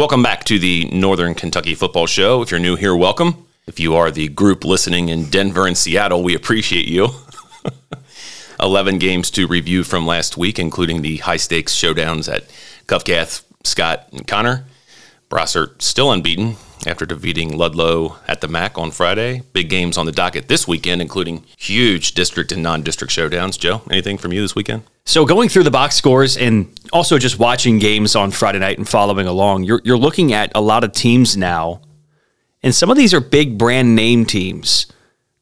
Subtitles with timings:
[0.00, 2.40] Welcome back to the Northern Kentucky Football Show.
[2.40, 3.46] If you're new here, welcome.
[3.66, 7.10] If you are the group listening in Denver and Seattle, we appreciate you.
[8.60, 12.44] 11 games to review from last week, including the high stakes showdowns at
[12.86, 14.64] Covcath, Scott, and Conner.
[15.28, 19.42] Brossart still unbeaten after defeating Ludlow at the MAC on Friday.
[19.52, 23.58] Big games on the docket this weekend, including huge district and non district showdowns.
[23.58, 24.82] Joe, anything from you this weekend?
[25.04, 28.88] So going through the box scores and also just watching games on Friday night and
[28.88, 31.80] following along, you're you're looking at a lot of teams now,
[32.62, 34.86] and some of these are big brand name teams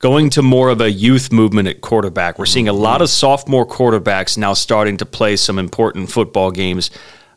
[0.01, 2.39] going to more of a youth movement at quarterback.
[2.39, 6.91] We're seeing a lot of sophomore quarterbacks now starting to play some important football games.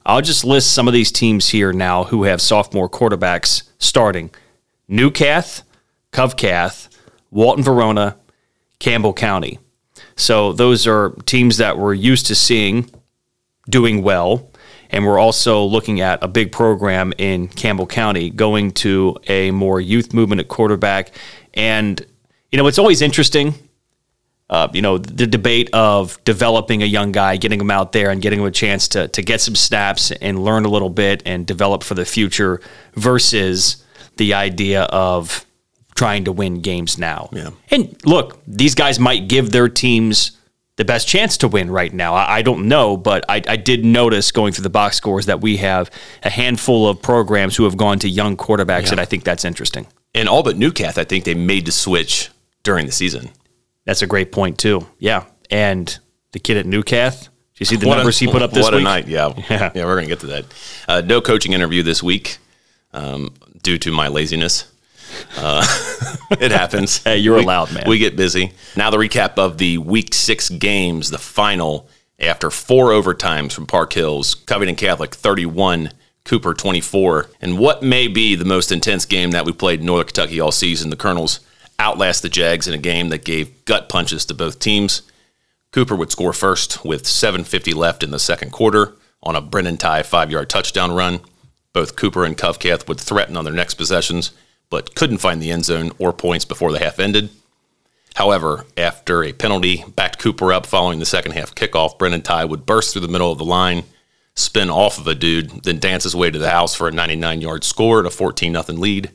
[0.05, 4.31] I'll just list some of these teams here now who have sophomore quarterbacks starting.
[4.89, 5.63] Newcath,
[6.11, 6.89] Covcath,
[7.29, 8.17] Walton Verona,
[8.79, 9.59] Campbell County.
[10.15, 12.89] So those are teams that we're used to seeing
[13.69, 14.51] doing well.
[14.89, 19.79] And we're also looking at a big program in Campbell County going to a more
[19.79, 21.11] youth movement at quarterback.
[21.53, 22.05] And,
[22.51, 23.53] you know, it's always interesting,
[24.51, 28.21] uh, you know, the debate of developing a young guy, getting him out there and
[28.21, 31.47] getting him a chance to, to get some snaps and learn a little bit and
[31.47, 32.59] develop for the future
[32.95, 33.83] versus
[34.17, 35.45] the idea of
[35.95, 37.29] trying to win games now.
[37.31, 37.51] Yeah.
[37.69, 40.37] And look, these guys might give their teams
[40.75, 42.13] the best chance to win right now.
[42.13, 45.39] I, I don't know, but I, I, did notice going through the box scores that
[45.39, 45.91] we have
[46.23, 48.91] a handful of programs who have gone to young quarterbacks, yeah.
[48.91, 49.87] and I think that's interesting.
[50.15, 52.29] And all but Newcath, I think they made the switch
[52.63, 53.29] during the season.
[53.85, 54.87] That's a great point too.
[54.99, 55.97] Yeah, and
[56.31, 57.25] the kid at Newcath.
[57.25, 58.83] Do you see the what numbers a, he put up this what week?
[58.85, 59.07] What a night!
[59.07, 59.85] Yeah, yeah, yeah.
[59.85, 60.45] We're gonna get to that.
[60.87, 62.37] Uh, no coaching interview this week
[62.93, 64.71] um, due to my laziness.
[65.37, 65.65] Uh,
[66.31, 66.97] it happens.
[67.03, 67.83] hey, you're we, allowed, man.
[67.87, 68.53] We get busy.
[68.75, 71.89] Now the recap of the week six games, the final
[72.21, 75.91] after four overtimes from Park Hills, Covington Catholic 31,
[76.23, 77.29] Cooper 24.
[77.41, 80.51] And what may be the most intense game that we played in Northern Kentucky all
[80.51, 81.39] season, the Colonels
[81.81, 85.01] outlast the Jags in a game that gave gut punches to both teams.
[85.71, 90.03] Cooper would score first with 7.50 left in the second quarter on a Brennan Ty
[90.03, 91.19] five yard touchdown run.
[91.73, 94.31] Both Cooper and Covcath would threaten on their next possessions
[94.71, 97.29] but couldn't find the end zone or points before the half ended.
[98.15, 102.65] However, after a penalty backed Cooper up following the second half kickoff, Brennan Ty would
[102.65, 103.83] burst through the middle of the line,
[104.35, 107.41] spin off of a dude, then dance his way to the house for a 99
[107.41, 109.11] yard score and a 14 0 lead.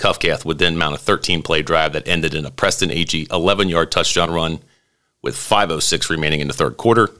[0.00, 3.68] Covcath would then mount a 13 play drive that ended in a Preston Agee 11
[3.68, 4.60] yard touchdown run
[5.22, 7.10] with 5.06 remaining in the third quarter.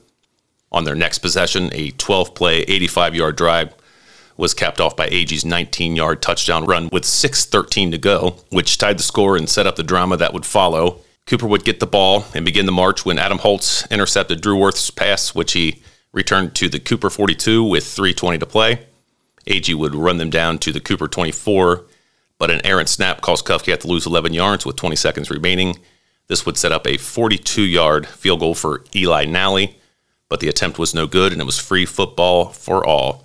[0.73, 3.75] On their next possession, a 12 play, 85 yard drive
[4.39, 8.99] was capped off by Agee's 19 yard touchdown run with 6.13 to go, which tied
[8.99, 11.01] the score and set up the drama that would follow.
[11.27, 14.91] Cooper would get the ball and begin the march when Adam Holtz intercepted Drew Worth's
[14.91, 18.87] pass, which he returned to the Cooper 42 with 3.20 to play.
[19.47, 21.85] Agee would run them down to the Cooper 24,
[22.41, 25.79] but an errant snap caused Covcath to lose 11 yards with 20 seconds remaining.
[26.27, 29.79] This would set up a 42 yard field goal for Eli Nally,
[30.31, 33.25] but the attempt was no good and it was free football for all.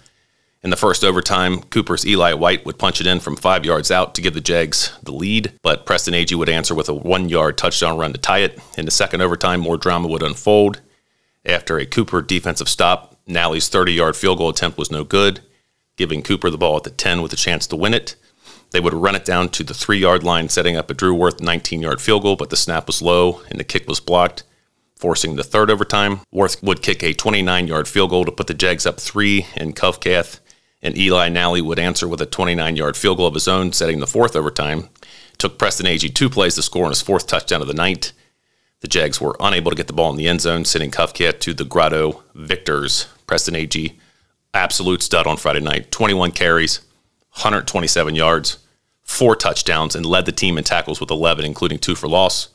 [0.64, 4.16] In the first overtime, Cooper's Eli White would punch it in from five yards out
[4.16, 7.58] to give the Jags the lead, but Preston Agee would answer with a one yard
[7.58, 8.60] touchdown run to tie it.
[8.78, 10.82] In the second overtime, more drama would unfold.
[11.46, 15.40] After a Cooper defensive stop, Nally's 30 yard field goal attempt was no good,
[15.96, 18.16] giving Cooper the ball at the 10 with a chance to win it.
[18.76, 21.40] They would run it down to the three yard line, setting up a Drew Worth
[21.40, 24.44] 19 yard field goal, but the snap was low and the kick was blocked,
[24.98, 26.20] forcing the third overtime.
[26.30, 29.78] Worth would kick a 29 yard field goal to put the Jags up three, and
[29.78, 30.42] Covcath
[30.82, 34.02] and Eli Nally would answer with a 29 yard field goal of his own, setting
[34.02, 34.90] the fourth overtime.
[35.38, 38.12] Took Preston Agee two plays to score on his fourth touchdown of the night.
[38.82, 41.54] The Jags were unable to get the ball in the end zone, sending Covcath to
[41.54, 43.08] the Grotto victors.
[43.26, 43.94] Preston Agee,
[44.54, 45.94] absolute stud on Friday night.
[45.94, 46.80] 21 carries,
[47.32, 48.58] 127 yards,
[49.06, 52.50] four touchdowns, and led the team in tackles with 11, including two for loss.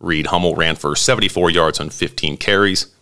[0.00, 2.92] Reed Hummel ran for 74 yards on 15 carries.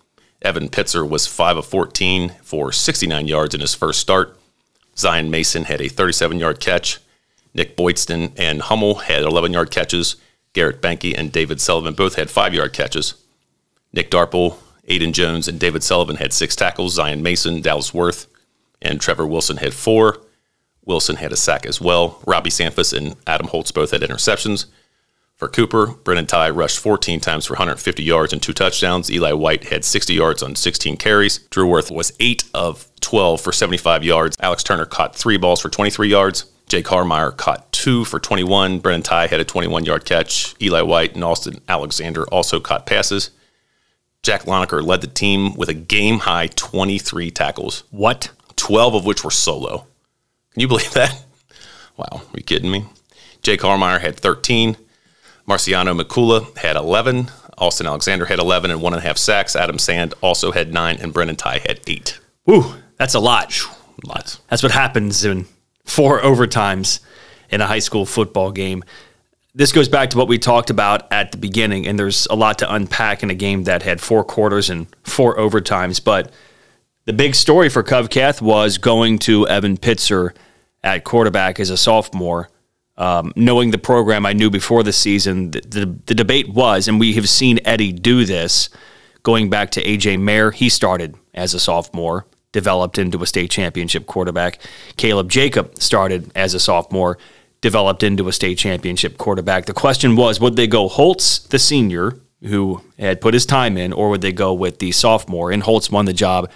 [0.43, 4.37] Evan Pitzer was 5 of 14 for 69 yards in his first start.
[4.97, 6.99] Zion Mason had a 37 yard catch.
[7.55, 10.17] Nick Boydston and Hummel had 11 yard catches.
[10.53, 13.15] Garrett Banky and David Sullivan both had five yard catches.
[13.93, 14.57] Nick Darple,
[14.89, 16.95] Aiden Jones, and David Sullivan had six tackles.
[16.95, 18.27] Zion Mason, Dallas Worth,
[18.83, 20.21] and Trevor Wilson had four.
[20.85, 22.21] Wilson had a sack as well.
[22.27, 24.67] Robbie Sanfus and Adam Holtz both had interceptions.
[25.37, 29.11] For Cooper, Brennan Ty rushed 14 times for 150 yards and two touchdowns.
[29.11, 31.39] Eli White had 60 yards on 16 carries.
[31.49, 34.37] Drew Worth was 8 of 12 for 75 yards.
[34.41, 36.45] Alex Turner caught three balls for 23 yards.
[36.67, 38.81] Jake Harmeyer caught two for 21.
[38.81, 40.55] Brennan Ty had a 21 yard catch.
[40.61, 43.31] Eli White and Austin Alexander also caught passes.
[44.23, 47.85] Jack Lonaker led the team with a game high 23 tackles.
[47.91, 48.31] What?
[48.57, 49.87] 12 of which were solo.
[50.53, 51.25] Can you believe that?
[51.97, 52.87] Wow, are you kidding me?
[53.43, 54.77] Jake Harmeyer had 13.
[55.47, 57.31] Marciano McCullough had 11.
[57.59, 59.55] Austin Alexander had 11 and one and a half sacks.
[59.55, 62.19] Adam Sand also had nine, and Brennan Ty had eight.
[62.47, 63.55] Woo, that's a lot.
[64.05, 64.41] Lots.
[64.49, 65.47] That's what happens in
[65.85, 67.01] four overtimes
[67.51, 68.83] in a high school football game.
[69.55, 72.59] This goes back to what we talked about at the beginning, and there's a lot
[72.61, 76.03] to unpack in a game that had four quarters and four overtimes.
[76.03, 76.33] But
[77.11, 80.33] the big story for Covcath was going to Evan Pitzer
[80.85, 82.49] at quarterback as a sophomore.
[82.97, 87.01] Um, knowing the program I knew before the season, the, the, the debate was, and
[87.01, 88.71] we have seen Eddie do this
[89.25, 90.53] going back to AJ Mayer.
[90.53, 94.61] He started as a sophomore developed into a state championship quarterback.
[94.97, 97.19] Caleb Jacob started as a sophomore,
[97.61, 99.67] developed into a state championship quarterback.
[99.67, 103.93] The question was would they go Holtz, the senior, who had put his time in,
[103.93, 105.51] or would they go with the sophomore?
[105.51, 106.49] And Holtz won the job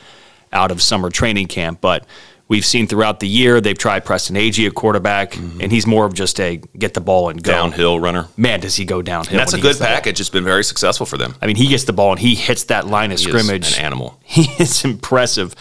[0.54, 1.80] out of summer training camp.
[1.80, 2.06] But
[2.48, 5.60] we've seen throughout the year they've tried Preston Agee at quarterback, mm-hmm.
[5.60, 7.52] and he's more of just a get the ball and go.
[7.52, 8.28] Downhill runner.
[8.36, 9.32] Man, does he go downhill.
[9.32, 10.20] And that's a good package.
[10.20, 11.34] It's been very successful for them.
[11.42, 13.76] I mean, he gets the ball and he hits that line of he scrimmage.
[13.76, 14.20] an animal.
[14.24, 15.54] He is impressive.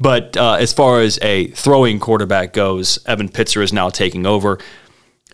[0.00, 4.58] But uh, as far as a throwing quarterback goes, Evan Pitzer is now taking over.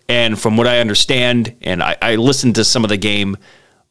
[0.07, 3.37] And from what I understand, and I, I listened to some of the game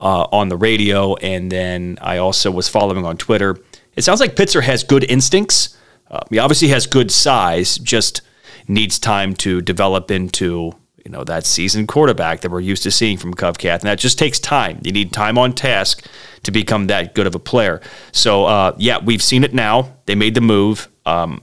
[0.00, 3.58] uh, on the radio, and then I also was following on Twitter.
[3.94, 5.76] It sounds like Pitzer has good instincts.
[6.10, 8.22] Uh, he obviously has good size, just
[8.68, 10.72] needs time to develop into
[11.04, 14.18] you know that seasoned quarterback that we're used to seeing from Covcath, and that just
[14.18, 14.80] takes time.
[14.82, 16.06] You need time on task
[16.44, 17.80] to become that good of a player.
[18.12, 19.96] So uh, yeah, we've seen it now.
[20.06, 20.88] They made the move.
[21.04, 21.42] Um,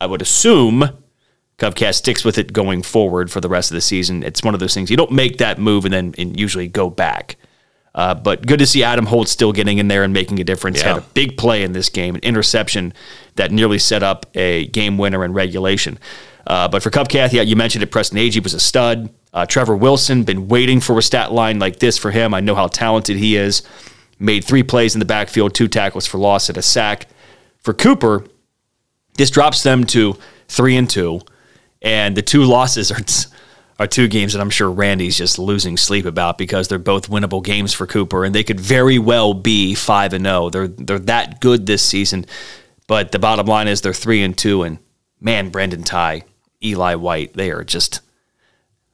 [0.00, 0.88] I would assume
[1.58, 4.22] Covcath sticks with it going forward for the rest of the season.
[4.22, 6.88] It's one of those things you don't make that move and then and usually go
[6.88, 7.36] back.
[7.94, 10.80] Uh, but good to see Adam Holtz still getting in there and making a difference.
[10.80, 10.94] Yeah.
[10.94, 12.94] Had a big play in this game, an interception
[13.36, 15.98] that nearly set up a game winner in regulation.
[16.46, 17.90] Uh, but for Covcath, yeah, you mentioned it.
[17.90, 19.10] Preston Agee was a stud.
[19.32, 22.34] Uh, Trevor Wilson, been waiting for a stat line like this for him.
[22.34, 23.62] I know how talented he is.
[24.18, 27.06] Made three plays in the backfield, two tackles for loss, and a sack.
[27.60, 28.24] For Cooper,
[29.14, 30.18] this drops them to
[30.48, 31.20] three and two,
[31.80, 33.00] and the two losses are
[33.82, 37.42] are two games that I'm sure Randy's just losing sleep about because they're both winnable
[37.42, 40.44] games for Cooper, and they could very well be five and zero.
[40.44, 40.50] Oh.
[40.50, 42.26] They're they're that good this season,
[42.86, 44.78] but the bottom line is they're three and two, and
[45.20, 46.22] man, Brendan Ty,
[46.62, 48.00] Eli White, they are just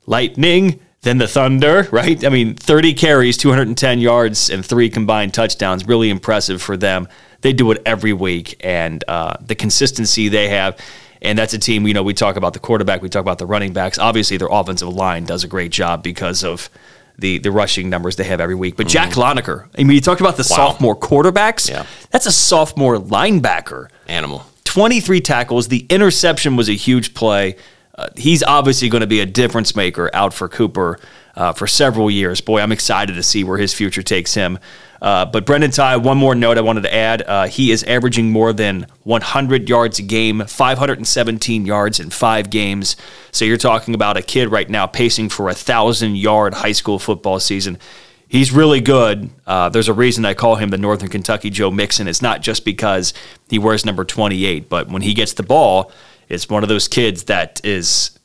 [0.07, 0.81] lightning.
[1.03, 2.25] Then the Thunder, right?
[2.25, 5.87] I mean, 30 carries, 210 yards, and three combined touchdowns.
[5.87, 7.07] Really impressive for them.
[7.43, 10.77] They do it every week, and uh, the consistency they have
[11.23, 13.47] and that's a team, you know, we talk about the quarterback, we talk about the
[13.47, 13.99] running backs.
[13.99, 16.71] Obviously, their offensive line does a great job because of
[17.19, 18.77] the the rushing numbers they have every week.
[18.77, 19.39] But Jack mm-hmm.
[19.39, 20.57] Lonecker, I mean, you talk about the wow.
[20.57, 21.69] sophomore quarterbacks.
[21.69, 21.85] Yeah.
[22.11, 23.89] That's a sophomore linebacker.
[24.07, 24.45] Animal.
[24.65, 25.69] 23 tackles.
[25.69, 27.57] The interception was a huge play.
[27.95, 31.01] Uh, he's obviously going to be a difference maker out for Cooper
[31.35, 32.41] uh, for several years.
[32.41, 34.59] Boy, I'm excited to see where his future takes him.
[35.01, 37.23] Uh, but Brendan Ty, one more note I wanted to add.
[37.23, 42.97] Uh, he is averaging more than 100 yards a game, 517 yards in five games.
[43.31, 46.99] So you're talking about a kid right now pacing for a thousand yard high school
[46.99, 47.79] football season.
[48.27, 49.31] He's really good.
[49.47, 52.07] Uh, there's a reason I call him the Northern Kentucky Joe Mixon.
[52.09, 53.15] It's not just because
[53.49, 55.91] he wears number 28, but when he gets the ball,
[56.29, 58.19] it's one of those kids that is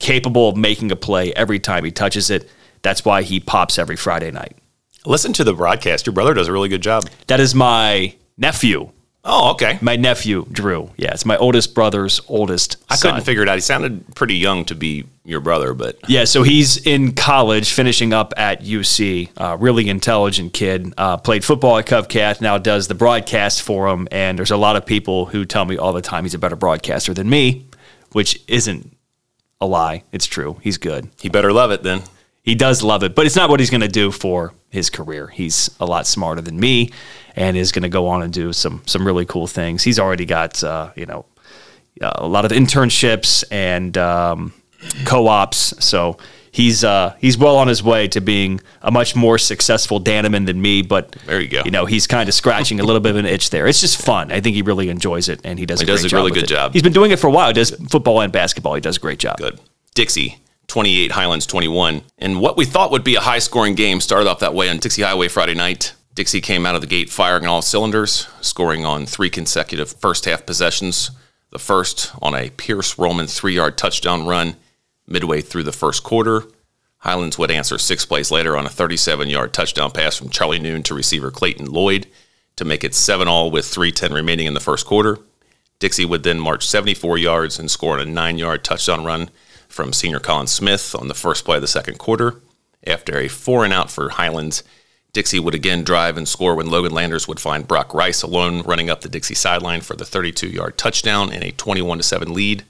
[0.00, 2.50] capable of making a play every time he touches it.
[2.82, 4.56] That's why he pops every Friday night.
[5.06, 6.06] Listen to the broadcast.
[6.06, 7.08] Your brother does a really good job.
[7.26, 8.90] That is my nephew.
[9.26, 9.78] Oh, okay.
[9.80, 10.90] My nephew, Drew.
[10.96, 13.12] Yeah, it's my oldest brother's oldest I son.
[13.12, 13.54] couldn't figure it out.
[13.54, 15.98] He sounded pretty young to be your brother, but.
[16.08, 19.30] Yeah, so he's in college, finishing up at UC.
[19.36, 20.92] Uh, really intelligent kid.
[20.98, 24.08] Uh, played football at Covcath, now does the broadcast for him.
[24.10, 26.56] And there's a lot of people who tell me all the time he's a better
[26.56, 27.66] broadcaster than me,
[28.12, 28.94] which isn't
[29.60, 30.04] a lie.
[30.12, 30.58] It's true.
[30.62, 31.10] He's good.
[31.20, 32.02] He better love it then
[32.44, 35.28] he does love it, but it's not what he's going to do for his career.
[35.28, 36.90] He's a lot smarter than me,
[37.34, 39.82] and is going to go on and do some some really cool things.
[39.82, 41.24] He's already got uh, you know
[42.02, 44.52] a lot of internships and um,
[45.06, 46.18] co-ops, so
[46.50, 50.60] he's uh, he's well on his way to being a much more successful Danneman than
[50.60, 50.82] me.
[50.82, 51.62] But there you go.
[51.64, 53.66] You know, he's kind of scratching a little bit of an itch there.
[53.66, 54.32] It's just fun.
[54.32, 55.80] I think he really enjoys it, and he does.
[55.80, 56.48] He a does a really good it.
[56.48, 56.72] job.
[56.72, 57.46] He's been doing it for a while.
[57.46, 58.74] He does football and basketball.
[58.74, 59.38] He does a great job.
[59.38, 59.60] Good.
[59.94, 62.02] Dixie 28, Highlands 21.
[62.18, 64.78] And what we thought would be a high scoring game started off that way on
[64.78, 65.94] Dixie Highway Friday night.
[66.14, 70.46] Dixie came out of the gate firing all cylinders, scoring on three consecutive first half
[70.46, 71.10] possessions.
[71.50, 74.56] The first on a Pierce Roman three yard touchdown run
[75.06, 76.44] midway through the first quarter.
[76.98, 80.82] Highlands would answer six plays later on a 37 yard touchdown pass from Charlie Noon
[80.84, 82.06] to receiver Clayton Lloyd
[82.56, 85.18] to make it 7 all with 3.10 remaining in the first quarter.
[85.80, 89.30] Dixie would then march 74 yards and score on a nine yard touchdown run
[89.74, 92.40] from senior Colin Smith on the first play of the second quarter.
[92.86, 94.62] After a four and out for Highlands,
[95.12, 98.88] Dixie would again drive and score when Logan Landers would find Brock Rice alone running
[98.88, 102.64] up the Dixie sideline for the 32 yard touchdown and a 21 7 lead.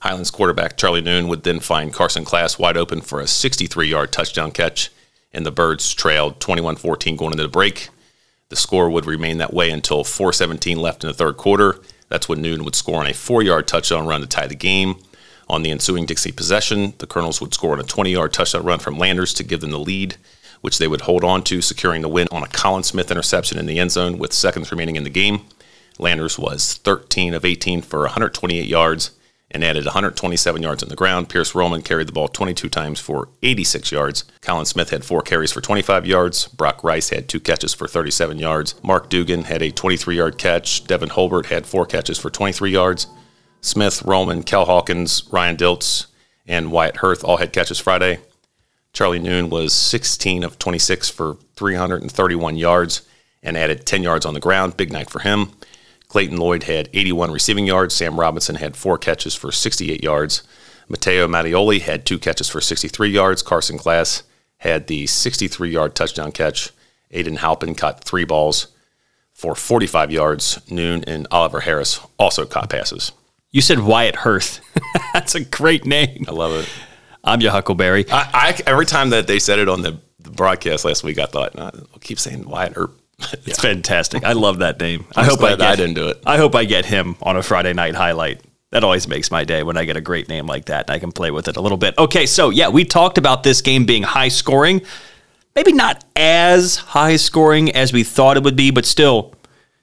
[0.00, 4.12] Highlands quarterback Charlie Noon would then find Carson Class wide open for a 63 yard
[4.12, 4.90] touchdown catch,
[5.32, 7.90] and the Birds trailed 21 14 going into the break.
[8.48, 11.80] The score would remain that way until 4:17 left in the third quarter.
[12.08, 14.96] That's when Noon would score on a four-yard touchdown run to tie the game.
[15.48, 18.98] On the ensuing Dixie possession, the Colonels would score on a 20-yard touchdown run from
[18.98, 20.16] Landers to give them the lead,
[20.60, 23.66] which they would hold on to, securing the win on a Colin Smith interception in
[23.66, 25.40] the end zone with seconds remaining in the game.
[25.98, 29.12] Landers was 13 of 18 for 128 yards
[29.50, 31.28] and added 127 yards on the ground.
[31.28, 34.24] Pierce Roman carried the ball 22 times for 86 yards.
[34.42, 36.48] Colin Smith had four carries for 25 yards.
[36.48, 38.74] Brock Rice had two catches for 37 yards.
[38.82, 40.86] Mark Dugan had a 23 yard catch.
[40.86, 43.06] Devin Holbert had four catches for 23 yards.
[43.60, 46.06] Smith, Roman, Kel Hawkins, Ryan Dilts,
[46.46, 48.20] and Wyatt Hirth all had catches Friday.
[48.92, 53.02] Charlie Noon was 16 of 26 for 331 yards
[53.42, 54.76] and added 10 yards on the ground.
[54.76, 55.52] Big night for him.
[56.08, 57.94] Clayton Lloyd had 81 receiving yards.
[57.94, 60.42] Sam Robinson had four catches for 68 yards.
[60.88, 63.42] Matteo Mattioli had two catches for 63 yards.
[63.42, 64.22] Carson Class
[64.58, 66.70] had the 63 yard touchdown catch.
[67.12, 68.68] Aiden Halpin caught three balls
[69.32, 70.58] for 45 yards.
[70.70, 73.12] Noon and Oliver Harris also caught passes.
[73.50, 74.60] You said Wyatt Hirth.
[75.12, 76.26] That's a great name.
[76.28, 76.68] I love it.
[77.24, 78.04] I'm your Huckleberry.
[78.10, 81.24] I, I, every time that they said it on the, the broadcast last week, I
[81.24, 82.98] thought, I'll keep saying Wyatt Earp.
[83.46, 84.24] It's fantastic.
[84.24, 85.04] I love that name.
[85.16, 86.22] I hope I, get, I didn't do it.
[86.24, 88.42] I hope I get him on a Friday night highlight.
[88.70, 91.00] That always makes my day when I get a great name like that and I
[91.00, 91.98] can play with it a little bit.
[91.98, 94.82] Okay, so yeah, we talked about this game being high scoring.
[95.56, 99.34] Maybe not as high scoring as we thought it would be, but still,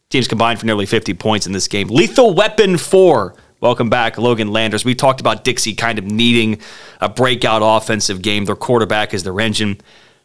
[0.10, 1.88] teams combined for nearly 50 points in this game.
[1.90, 3.36] Lethal Weapon 4.
[3.62, 4.84] Welcome back, Logan Landers.
[4.84, 6.60] We talked about Dixie kind of needing
[7.00, 8.46] a breakout offensive game.
[8.46, 9.80] Their quarterback is their engine.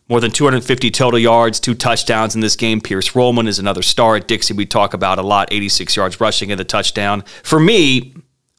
[0.08, 2.80] More than 250 total yards, two touchdowns in this game.
[2.80, 4.54] Pierce Rollman is another star at Dixie.
[4.54, 7.22] We talk about a lot, 86 yards rushing and the touchdown.
[7.44, 8.14] For me,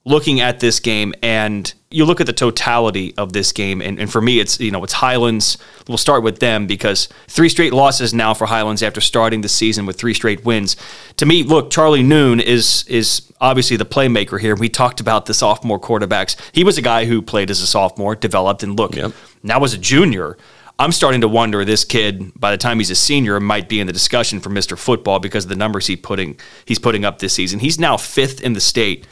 [0.05, 4.11] looking at this game and you look at the totality of this game and, and,
[4.11, 5.57] for me it's you know it's highlands
[5.87, 9.85] we'll start with them because three straight losses now for highlands after starting the season
[9.85, 10.75] with three straight wins
[11.17, 15.33] to me look charlie noon is is obviously the playmaker here we talked about the
[15.33, 19.11] sophomore quarterbacks he was a guy who played as a sophomore developed and look yep.
[19.43, 20.37] now as a junior
[20.79, 23.85] I'm starting to wonder this kid, by the time he's a senior, might be in
[23.85, 24.75] the discussion for Mr.
[24.75, 27.59] Football because of the numbers he putting he's putting up this season.
[27.59, 29.05] He's now fifth in the state,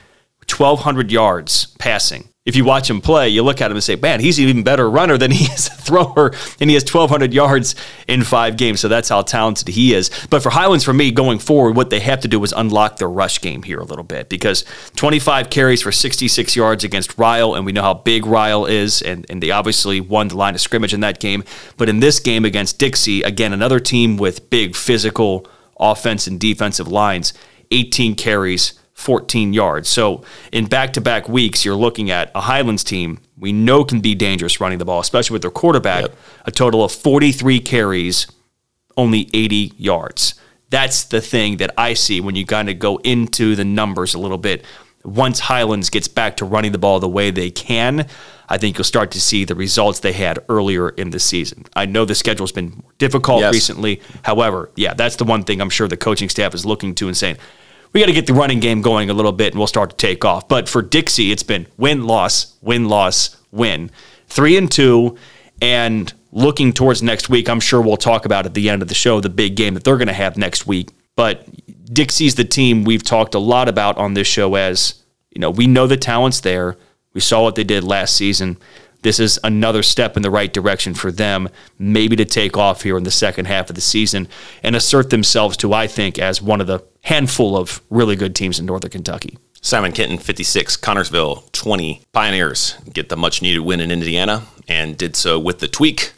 [0.47, 4.19] 1,200 yards passing if you watch him play, you look at him and say, man,
[4.19, 7.75] he's an even better runner than he is a thrower, and he has 1,200 yards
[8.07, 8.81] in five games.
[8.81, 10.09] So that's how talented he is.
[10.29, 13.09] But for Highlands, for me, going forward, what they have to do is unlock their
[13.09, 14.65] rush game here a little bit because
[14.95, 19.25] 25 carries for 66 yards against Ryle, and we know how big Ryle is, and,
[19.29, 21.43] and they obviously won the line of scrimmage in that game.
[21.77, 25.47] But in this game against Dixie, again, another team with big physical
[25.79, 27.31] offense and defensive lines,
[27.69, 29.89] 18 carries 14 yards.
[29.89, 34.01] So in back to back weeks, you're looking at a Highlands team we know can
[34.01, 36.17] be dangerous running the ball, especially with their quarterback, yep.
[36.45, 38.27] a total of 43 carries,
[38.97, 40.35] only 80 yards.
[40.69, 44.19] That's the thing that I see when you kind of go into the numbers a
[44.19, 44.65] little bit.
[45.05, 48.05] Once Highlands gets back to running the ball the way they can,
[48.49, 51.65] I think you'll start to see the results they had earlier in the season.
[51.75, 53.53] I know the schedule's been difficult yes.
[53.53, 54.01] recently.
[54.23, 57.15] However, yeah, that's the one thing I'm sure the coaching staff is looking to and
[57.15, 57.37] saying,
[57.91, 59.95] we got to get the running game going a little bit and we'll start to
[59.95, 60.47] take off.
[60.47, 63.91] But for Dixie, it's been win, loss, win, loss, win.
[64.27, 65.17] Three and two.
[65.61, 68.93] And looking towards next week, I'm sure we'll talk about at the end of the
[68.93, 70.89] show the big game that they're going to have next week.
[71.15, 71.45] But
[71.93, 75.67] Dixie's the team we've talked a lot about on this show as, you know, we
[75.67, 76.77] know the talent's there.
[77.13, 78.57] We saw what they did last season
[79.01, 82.97] this is another step in the right direction for them, maybe to take off here
[82.97, 84.27] in the second half of the season
[84.61, 88.59] and assert themselves to, I think, as one of the handful of really good teams
[88.59, 89.37] in Northern Kentucky.
[89.61, 92.01] Simon Kenton, 56, Connersville, 20.
[92.11, 96.13] Pioneers get the much needed win in Indiana and did so with the tweak.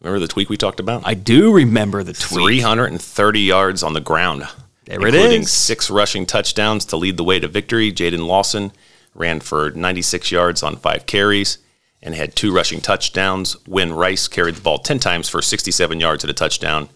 [0.00, 1.02] Remember the tweak we talked about?
[1.04, 2.60] I do remember the tweak.
[2.60, 4.46] 330 yards on the ground.
[4.84, 7.92] There including six rushing touchdowns to lead the way to victory.
[7.92, 8.72] Jaden Lawson
[9.14, 11.58] ran for 96 yards on five carries
[12.02, 13.56] and had two rushing touchdowns.
[13.66, 16.88] When Rice carried the ball 10 times for 67 yards and a touchdown.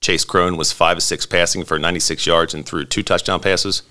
[0.00, 3.82] Chase Crone was 5 of 6 passing for 96 yards and threw two touchdown passes,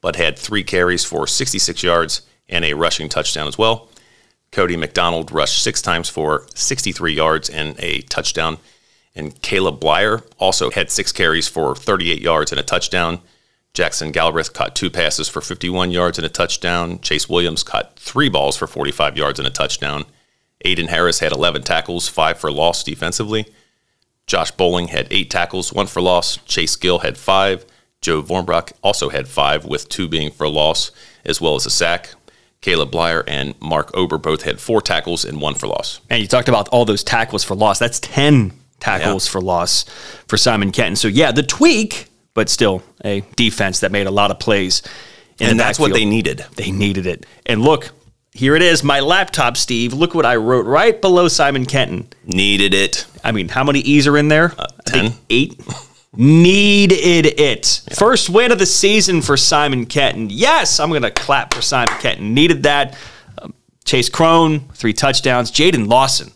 [0.00, 3.88] but had three carries for 66 yards and a rushing touchdown as well.
[4.50, 8.58] Cody McDonald rushed six times for 63 yards and a touchdown.
[9.14, 13.20] And Caleb Blyer also had six carries for 38 yards and a touchdown.
[13.74, 17.00] Jackson Galbraith caught two passes for 51 yards and a touchdown.
[17.00, 20.04] Chase Williams caught three balls for 45 yards and a touchdown.
[20.64, 23.46] Aiden Harris had 11 tackles, five for loss defensively.
[24.26, 26.36] Josh Bowling had eight tackles, one for loss.
[26.44, 27.64] Chase Gill had five.
[28.00, 30.90] Joe Vornbrock also had five, with two being for loss,
[31.24, 32.14] as well as a sack.
[32.60, 36.00] Caleb Blyer and Mark Ober both had four tackles and one for loss.
[36.10, 37.78] And you talked about all those tackles for loss.
[37.78, 39.32] That's 10 tackles yeah.
[39.32, 39.84] for loss
[40.28, 40.96] for Simon Kenton.
[40.96, 44.82] So, yeah, the tweak, but still a defense that made a lot of plays.
[45.40, 45.90] and that's backfield.
[45.90, 46.44] what they needed.
[46.56, 47.26] They needed it.
[47.46, 47.90] And look,
[48.32, 49.92] here it is, my laptop, Steve.
[49.92, 52.08] Look what I wrote right below Simon Kenton.
[52.24, 53.06] Needed it.
[53.22, 54.52] I mean, how many E's are in there?
[54.58, 55.12] Uh, ten.
[55.28, 55.60] Eight.
[56.14, 57.82] Needed it.
[57.88, 57.94] Yeah.
[57.96, 60.28] First win of the season for Simon Kenton.
[60.30, 62.34] Yes, I'm going to clap for Simon Kenton.
[62.34, 62.96] Needed that.
[63.38, 65.50] Um, Chase Crone, three touchdowns.
[65.50, 66.30] Jaden Lawson,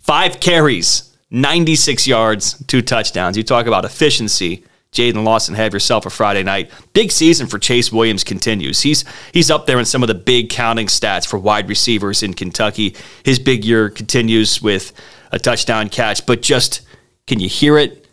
[0.00, 3.36] five carries, 96 yards, two touchdowns.
[3.36, 4.64] You talk about efficiency.
[4.92, 6.70] Jaden Lawson, have yourself a Friday night.
[6.92, 8.82] Big season for Chase Williams continues.
[8.82, 12.34] He's he's up there in some of the big counting stats for wide receivers in
[12.34, 12.94] Kentucky.
[13.24, 14.92] His big year continues with
[15.32, 16.82] a touchdown catch, but just
[17.26, 18.06] can you hear it?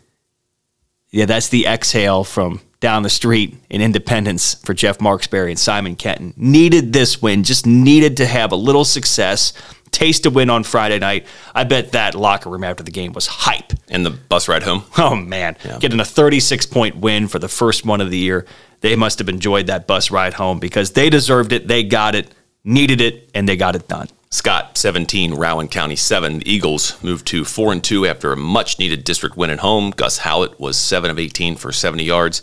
[1.10, 5.96] Yeah, that's the exhale from down the street in Independence for Jeff Marksberry and Simon
[5.96, 6.32] Kenton.
[6.36, 9.52] Needed this win, just needed to have a little success
[9.90, 11.26] taste a win on Friday night.
[11.54, 13.72] I bet that locker room after the game was hype.
[13.88, 14.84] And the bus ride home.
[14.98, 15.78] Oh man, yeah.
[15.78, 18.46] getting a 36 point win for the first one of the year.
[18.80, 21.68] They must have enjoyed that bus ride home because they deserved it.
[21.68, 22.32] They got it,
[22.64, 24.08] needed it, and they got it done.
[24.30, 26.38] Scott 17, Rowan County 7.
[26.38, 29.90] The Eagles moved to 4 and 2 after a much needed district win at home.
[29.90, 32.42] Gus Howlett was 7 of 18 for 70 yards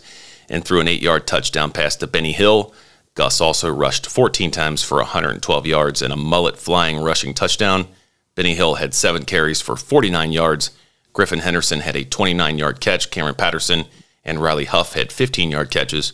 [0.50, 2.74] and threw an 8 yard touchdown pass to Benny Hill.
[3.18, 7.88] Gus also rushed 14 times for 112 yards and a mullet flying rushing touchdown.
[8.36, 10.70] Benny Hill had seven carries for 49 yards.
[11.12, 13.10] Griffin Henderson had a 29 yard catch.
[13.10, 13.86] Cameron Patterson
[14.24, 16.12] and Riley Huff had 15 yard catches.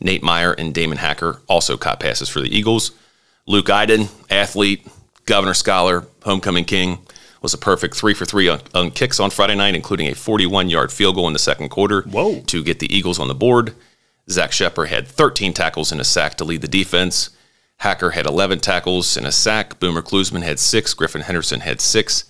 [0.00, 2.92] Nate Meyer and Damon Hacker also caught passes for the Eagles.
[3.46, 4.86] Luke Iden, athlete,
[5.26, 6.96] governor scholar, homecoming king,
[7.42, 10.70] was a perfect three for three on, on kicks on Friday night, including a 41
[10.70, 12.40] yard field goal in the second quarter Whoa.
[12.40, 13.74] to get the Eagles on the board.
[14.30, 17.30] Zach Shepard had 13 tackles and a sack to lead the defense.
[17.78, 19.78] Hacker had 11 tackles and a sack.
[19.78, 20.94] Boomer Klusman had six.
[20.94, 22.24] Griffin Henderson had six.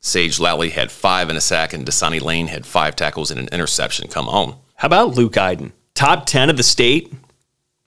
[0.00, 3.48] Sage Lally had five and a sack, and Dasani Lane had five tackles and an
[3.52, 4.08] interception.
[4.08, 4.56] Come on.
[4.76, 5.72] How about Luke Iden?
[5.94, 7.12] Top 10 of the state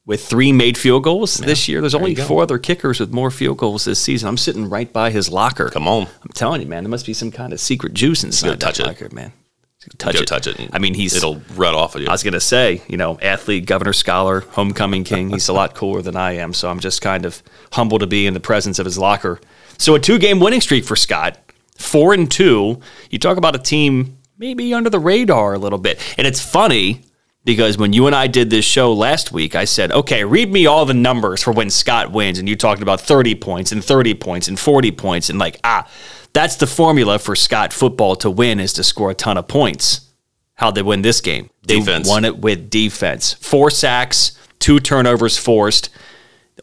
[0.05, 1.79] with three made field goals yeah, this year.
[1.79, 4.27] There's only four other kickers with more field goals this season.
[4.27, 5.69] I'm sitting right by his locker.
[5.69, 6.07] Come on.
[6.23, 9.09] I'm telling you, man, there must be some kind of secret juice inside that locker,
[9.11, 9.31] man
[9.97, 10.27] touch Go it.
[10.27, 10.69] touch it.
[10.73, 12.07] I mean, he's it'll run off of you.
[12.07, 15.29] I was gonna say, you know, athlete, governor, scholar, homecoming king.
[15.29, 18.27] He's a lot cooler than I am, so I'm just kind of humble to be
[18.27, 19.39] in the presence of his locker.
[19.77, 21.37] So a two-game winning streak for Scott,
[21.77, 22.79] four and two.
[23.09, 27.01] You talk about a team maybe under the radar a little bit, and it's funny
[27.47, 30.65] because when you and I did this show last week, I said, okay, read me
[30.65, 32.39] all the numbers for when Scott wins.
[32.39, 35.29] And you talked about 30 points and 30 points and 40 points.
[35.29, 35.89] And like, ah,
[36.37, 40.01] that's the formula for Scott football to win is to score a ton of points.
[40.53, 41.49] How they win this game?
[41.63, 42.07] They defense.
[42.07, 43.33] won it with defense.
[43.33, 45.89] Four sacks, two turnovers forced.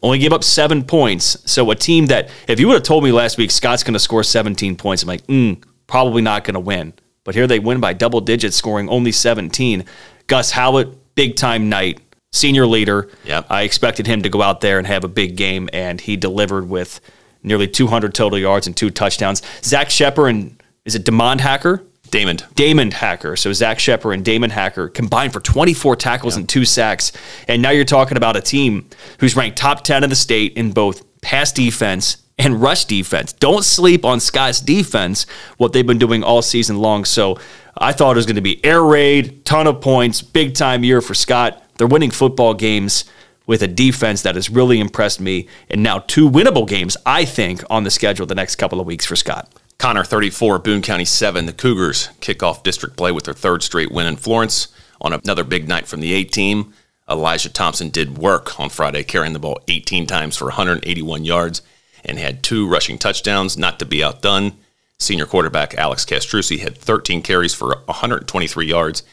[0.01, 1.37] Only gave up seven points.
[1.51, 3.99] So a team that, if you would have told me last week Scott's going to
[3.99, 6.93] score 17 points, I'm like, mm, probably not going to win.
[7.25, 9.83] But here they win by double digits, scoring only 17.
[10.27, 11.99] Gus Howlett, big time night,
[12.31, 13.09] senior leader.
[13.25, 13.47] Yep.
[13.49, 16.69] I expected him to go out there and have a big game, and he delivered
[16.69, 17.01] with
[17.45, 19.41] nearly 200 total yards and two touchdowns.
[19.63, 21.83] Zach Shepard and is it Demond Hacker?
[22.11, 22.37] Damon.
[22.53, 23.35] Damon Hacker.
[23.35, 26.41] So Zach Shepard and Damon Hacker combined for 24 tackles yeah.
[26.41, 27.11] and two sacks.
[27.47, 30.71] And now you're talking about a team who's ranked top 10 in the state in
[30.71, 33.33] both pass defense and rush defense.
[33.33, 35.25] Don't sleep on Scott's defense,
[35.57, 37.05] what they've been doing all season long.
[37.05, 37.39] So
[37.77, 41.01] I thought it was going to be air raid, ton of points, big time year
[41.01, 41.63] for Scott.
[41.77, 43.05] They're winning football games
[43.47, 47.63] with a defense that has really impressed me, and now two winnable games, I think,
[47.69, 49.51] on the schedule the next couple of weeks for Scott.
[49.77, 51.45] Conner 34, Boone County 7.
[51.45, 54.69] The Cougars kick off district play with their third straight win in Florence
[55.01, 56.73] on another big night from the A team.
[57.09, 61.61] Elijah Thompson did work on Friday, carrying the ball 18 times for 181 yards
[62.03, 64.53] and had two rushing touchdowns, not to be outdone.
[64.97, 69.03] Senior quarterback Alex Castrucci had 13 carries for 123 yards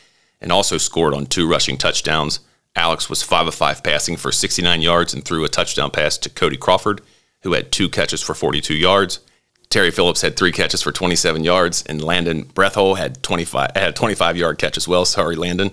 [0.41, 2.41] and also scored on two rushing touchdowns.
[2.75, 6.31] Alex was 5 of 5 passing for 69 yards and threw a touchdown pass to
[6.31, 7.03] Cody Crawford,
[7.43, 9.21] who had two catches for 42 yards.
[9.69, 13.93] Terry Phillips had three catches for 27 yards, and Landon Brethole had 25 had a
[13.93, 15.05] 25 yard catch as well.
[15.05, 15.71] Sorry, Landon.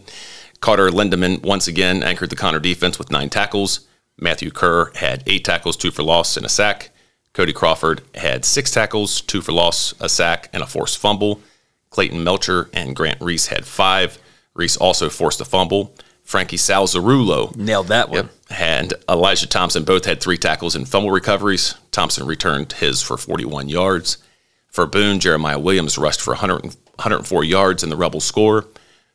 [0.62, 3.88] Carter Lindeman once again anchored the Conner defense with nine tackles.
[4.17, 6.91] Matthew Kerr had eight tackles, two for loss, and a sack.
[7.33, 11.41] Cody Crawford had six tackles, two for loss, a sack, and a forced fumble.
[11.89, 14.17] Clayton Melcher and Grant Reese had five.
[14.53, 15.93] Reese also forced a fumble.
[16.29, 18.29] Frankie Salzarulo Nailed that one.
[18.51, 21.73] and Elijah Thompson both had three tackles and fumble recoveries.
[21.89, 24.19] Thompson returned his for 41 yards.
[24.67, 28.67] For Boone, Jeremiah Williams rushed for 100, 104 yards in the Rebel score.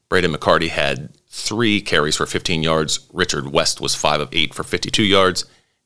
[0.08, 3.06] Braden McCarty had three carries for 15 yards.
[3.12, 5.44] Richard West was 5 of 8 for 52 yards.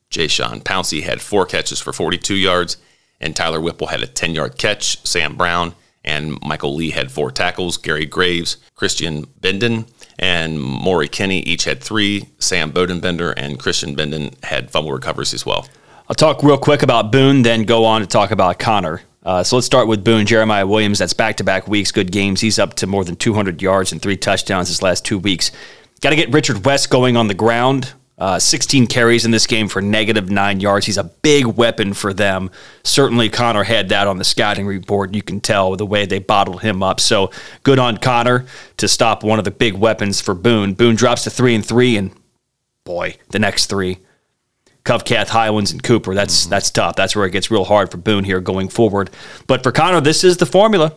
[0.09, 2.77] Jay Sean Pouncey had four catches for 42 yards.
[3.21, 5.05] And Tyler Whipple had a 10 yard catch.
[5.05, 7.77] Sam Brown and Michael Lee had four tackles.
[7.77, 9.85] Gary Graves, Christian Benden,
[10.19, 12.27] and Maury Kenny each had three.
[12.37, 15.67] Sam Bodenbender and Christian Benden had fumble recoveries as well.
[16.07, 19.01] I'll talk real quick about Boone, then go on to talk about Conner.
[19.23, 20.25] Uh, so let's start with Boone.
[20.25, 22.41] Jeremiah Williams, that's back to back weeks, good games.
[22.41, 25.51] He's up to more than 200 yards and three touchdowns his last two weeks.
[26.01, 27.93] Got to get Richard West going on the ground.
[28.19, 30.85] Uh, 16 carries in this game for negative nine yards.
[30.85, 32.51] He's a big weapon for them.
[32.83, 35.13] Certainly, Conner had that on the scouting report.
[35.13, 36.99] You can tell the way they bottled him up.
[36.99, 37.31] So
[37.63, 38.45] good on Conner
[38.77, 40.73] to stop one of the big weapons for Boone.
[40.73, 42.11] Boone drops to three and three, and
[42.83, 43.99] boy, the next three
[44.83, 46.15] Covcath, Highlands, and Cooper.
[46.15, 46.95] That's that's tough.
[46.95, 49.09] That's where it gets real hard for Boone here going forward.
[49.47, 50.95] But for Conner, this is the formula.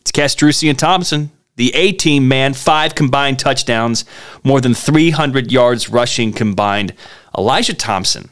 [0.00, 1.30] It's Castrucci and Thompson.
[1.60, 4.06] The A team, man, five combined touchdowns,
[4.42, 6.94] more than 300 yards rushing combined.
[7.36, 8.30] Elijah Thompson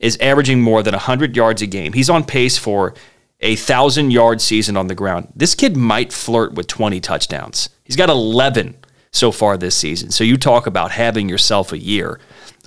[0.00, 1.92] is averaging more than 100 yards a game.
[1.92, 2.94] He's on pace for
[3.38, 5.28] a 1,000 yard season on the ground.
[5.36, 7.68] This kid might flirt with 20 touchdowns.
[7.84, 8.76] He's got 11
[9.12, 10.10] so far this season.
[10.10, 12.18] So you talk about having yourself a year.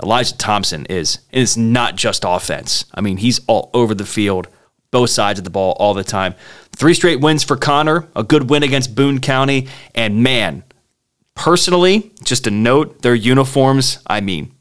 [0.01, 2.86] Elijah Thompson is, and it's not just offense.
[2.95, 4.47] I mean, he's all over the field,
[4.89, 6.36] both sides of the ball all the time.
[6.75, 10.63] Three straight wins for Conner, a good win against Boone County, and man,
[11.36, 14.51] personally, just a note, their uniforms, I mean,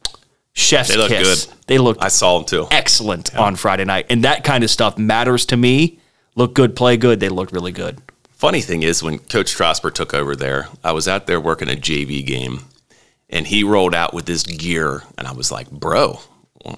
[0.52, 1.46] chef's They look kiss.
[1.46, 1.54] good.
[1.66, 2.66] They look I saw them too.
[2.70, 4.06] excellent on Friday night.
[4.10, 5.98] And that kind of stuff matters to me.
[6.34, 7.20] Look good, play good.
[7.20, 8.00] They look really good.
[8.30, 11.74] Funny thing is, when Coach Strasper took over there, I was out there working a
[11.74, 12.60] JV game,
[13.28, 16.20] and he rolled out with this gear, and I was like, "Bro,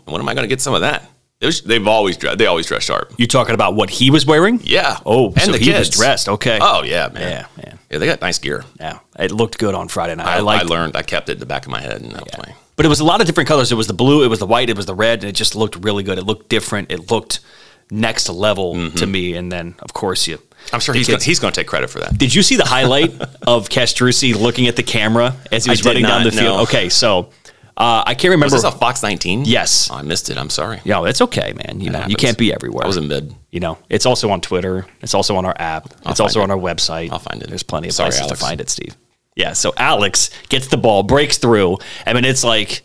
[0.05, 1.09] when am I going to get some of that?"
[1.47, 2.39] Was, they've always dressed.
[2.39, 3.13] They always dress sharp.
[3.19, 4.61] You talking about what he was wearing?
[4.63, 4.99] Yeah.
[5.05, 6.29] Oh, and so the he kids was dressed.
[6.29, 6.59] Okay.
[6.61, 7.23] Oh yeah, man.
[7.23, 7.79] Yeah, man.
[7.91, 8.65] Yeah, they got nice gear.
[8.81, 9.01] Yeah.
[9.19, 10.27] It looked good on Friday night.
[10.27, 10.97] I, I, I learned.
[10.97, 12.55] I kept it in the back of my head, and that was my.
[12.77, 13.71] But it was a lot of different colors.
[13.71, 15.55] It was the blue, it was the white, it was the red, and it just
[15.55, 16.19] looked really good.
[16.19, 16.91] It looked different.
[16.91, 17.41] It looked
[17.91, 18.97] next level mm-hmm.
[18.97, 19.35] to me.
[19.35, 20.39] And then, of course, you.
[20.73, 22.17] I'm sure he's gonna, he's going to take credit for that.
[22.17, 23.11] Did you see the highlight
[23.47, 26.57] of Castrucci looking at the camera as he was running down the field?
[26.57, 26.63] no.
[26.63, 27.31] Okay, so
[27.77, 28.55] uh, I can't remember.
[28.55, 29.45] Was this a Fox 19?
[29.45, 29.89] Yes.
[29.91, 30.37] Oh, I missed it.
[30.37, 30.81] I'm sorry.
[30.85, 31.81] Yeah, it's okay, man.
[31.81, 32.85] You know, you can't be everywhere.
[32.85, 33.35] I was in mid.
[33.51, 34.87] you know, it's also on Twitter.
[35.01, 35.87] It's also on our app.
[36.07, 37.11] it's also find on our website.
[37.11, 37.49] I'll find it.
[37.49, 38.39] There's plenty of Sorry, places Alex.
[38.41, 38.97] to find it, Steve.
[39.37, 39.55] Yeah.
[39.55, 41.79] So Alex gets the ball, breaks through.
[42.07, 42.83] I mean, it's like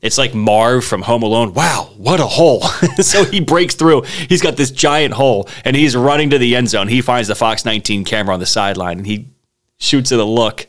[0.00, 1.52] it's like Marv from Home Alone.
[1.54, 2.60] Wow, what a hole!
[3.00, 4.02] so he breaks through.
[4.28, 6.86] He's got this giant hole, and he's running to the end zone.
[6.86, 9.28] He finds the Fox 19 camera on the sideline, and he
[9.78, 10.68] shoots it a look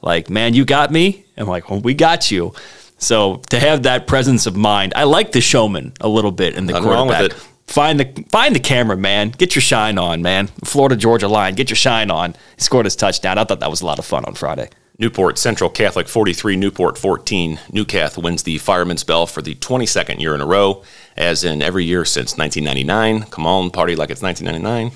[0.00, 2.54] like, "Man, you got me." I'm like, "Well, we got you."
[3.00, 6.66] So to have that presence of mind, I like the showman a little bit in
[6.66, 7.38] the Nothing wrong with quarterback.
[7.38, 7.46] it.
[7.66, 9.30] Find the find the camera, man.
[9.30, 10.48] Get your shine on, man.
[10.64, 11.54] Florida Georgia line.
[11.54, 12.32] Get your shine on.
[12.56, 13.38] He scored his touchdown.
[13.38, 14.68] I thought that was a lot of fun on Friday.
[14.98, 17.58] Newport Central Catholic 43, Newport 14.
[17.72, 20.82] Newcath wins the Fireman's Bell for the 22nd year in a row,
[21.16, 23.30] as in every year since 1999.
[23.30, 24.92] Come on, party like it's 1999.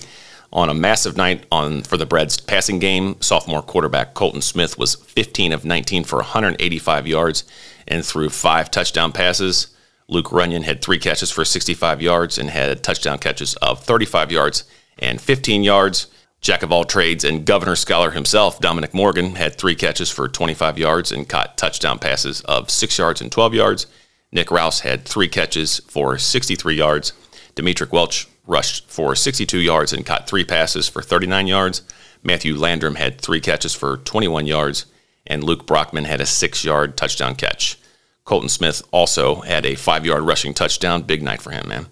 [0.53, 4.97] On a massive night on for the Breds passing game, sophomore quarterback Colton Smith was
[4.97, 7.45] 15 of 19 for 185 yards
[7.87, 9.69] and threw five touchdown passes.
[10.09, 14.65] Luke Runyon had three catches for 65 yards and had touchdown catches of 35 yards
[14.99, 16.09] and 15 yards.
[16.41, 20.79] Jack of all trades and governor scholar himself, Dominic Morgan, had three catches for 25
[20.79, 23.87] yards and caught touchdown passes of six yards and 12 yards.
[24.31, 27.13] Nick Rouse had three catches for 63 yards.
[27.55, 31.83] Demetric Welch rushed for 62 yards and caught three passes for 39 yards.
[32.23, 34.87] Matthew Landrum had three catches for 21 yards.
[35.27, 37.79] And Luke Brockman had a six yard touchdown catch.
[38.25, 41.03] Colton Smith also had a five yard rushing touchdown.
[41.03, 41.87] Big night for him, man.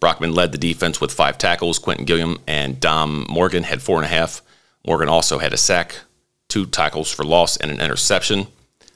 [0.00, 1.78] Brockman led the defense with five tackles.
[1.78, 4.42] Quentin Gilliam and Dom Morgan had four and a half.
[4.86, 5.96] Morgan also had a sack,
[6.48, 8.46] two tackles for loss, and an interception.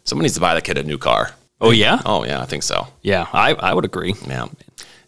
[0.05, 1.33] Someone needs to buy that kid a new car.
[1.61, 2.89] Oh yeah, Oh, yeah, I think so.
[3.03, 3.27] yeah.
[3.33, 4.15] I, I would agree.
[4.27, 4.47] Yeah.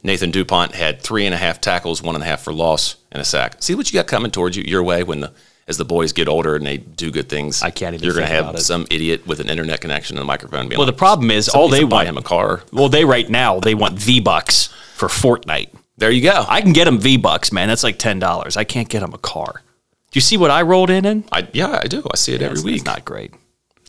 [0.05, 3.21] Nathan DuPont had three and a half tackles, one and a half for loss, and
[3.21, 3.57] a sack.
[3.63, 5.33] See what you got coming towards you your way when the
[5.67, 7.63] as the boys get older and they do good things.
[7.63, 10.69] I can't even You're gonna have some idiot with an internet connection and a microphone.
[10.69, 12.07] Being Well, the problem is all they want.
[12.09, 12.63] him a car.
[12.73, 15.71] Well, they right now they want V bucks for Fortnite.
[15.97, 16.45] There you go.
[16.49, 17.69] I can get them V bucks, man.
[17.69, 18.57] That's like ten dollars.
[18.57, 19.63] I can't get them a car.
[20.11, 21.25] Do you see what I rolled in in?
[21.33, 22.07] I, yeah, I do.
[22.13, 22.77] I see it every It's- week.
[22.77, 23.33] It's not great.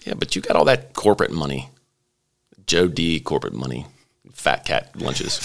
[0.05, 1.69] Yeah, but you got all that corporate money.
[2.67, 3.85] Joe D corporate money.
[4.45, 5.39] Fat cat lunches.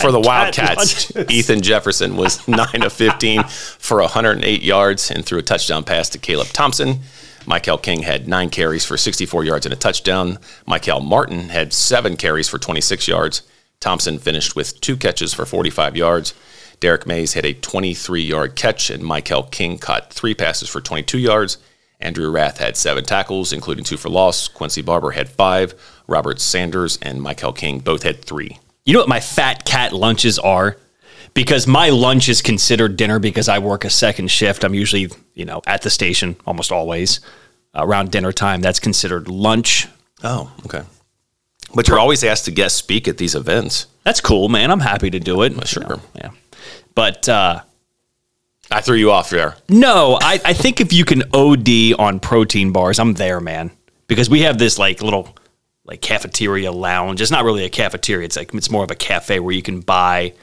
[0.00, 1.14] for the Wildcats.
[1.30, 6.18] Ethan Jefferson was 9 of 15 for 108 yards and threw a touchdown pass to
[6.18, 7.00] Caleb Thompson.
[7.44, 10.38] Michael King had nine carries for 64 yards and a touchdown.
[10.66, 13.42] Michael Martin had seven carries for 26 yards.
[13.78, 16.32] Thompson finished with two catches for 45 yards.
[16.80, 21.18] Derek Mays had a 23 yard catch, and Michael King caught three passes for 22
[21.18, 21.58] yards.
[22.00, 24.48] Andrew Rath had seven tackles, including two for loss.
[24.48, 25.74] Quincy Barber had five.
[26.06, 28.58] Robert Sanders and Michael King both had three.
[28.84, 30.76] You know what my fat cat lunches are?
[31.34, 34.64] Because my lunch is considered dinner because I work a second shift.
[34.64, 37.20] I'm usually, you know, at the station almost always
[37.74, 38.60] around dinner time.
[38.62, 39.86] That's considered lunch.
[40.24, 40.82] Oh, okay.
[41.74, 43.86] But you're always asked to guest speak at these events.
[44.04, 44.70] That's cool, man.
[44.70, 45.68] I'm happy to do it.
[45.68, 45.82] sure.
[45.82, 46.30] You know, yeah.
[46.94, 47.60] But uh,
[48.70, 49.56] I threw you off there.
[49.68, 53.70] no, I, I think if you can OD on protein bars, I'm there, man.
[54.06, 55.36] Because we have this like little
[55.86, 57.20] like cafeteria lounge.
[57.20, 58.24] It's not really a cafeteria.
[58.24, 60.34] It's like it's more of a cafe where you can buy.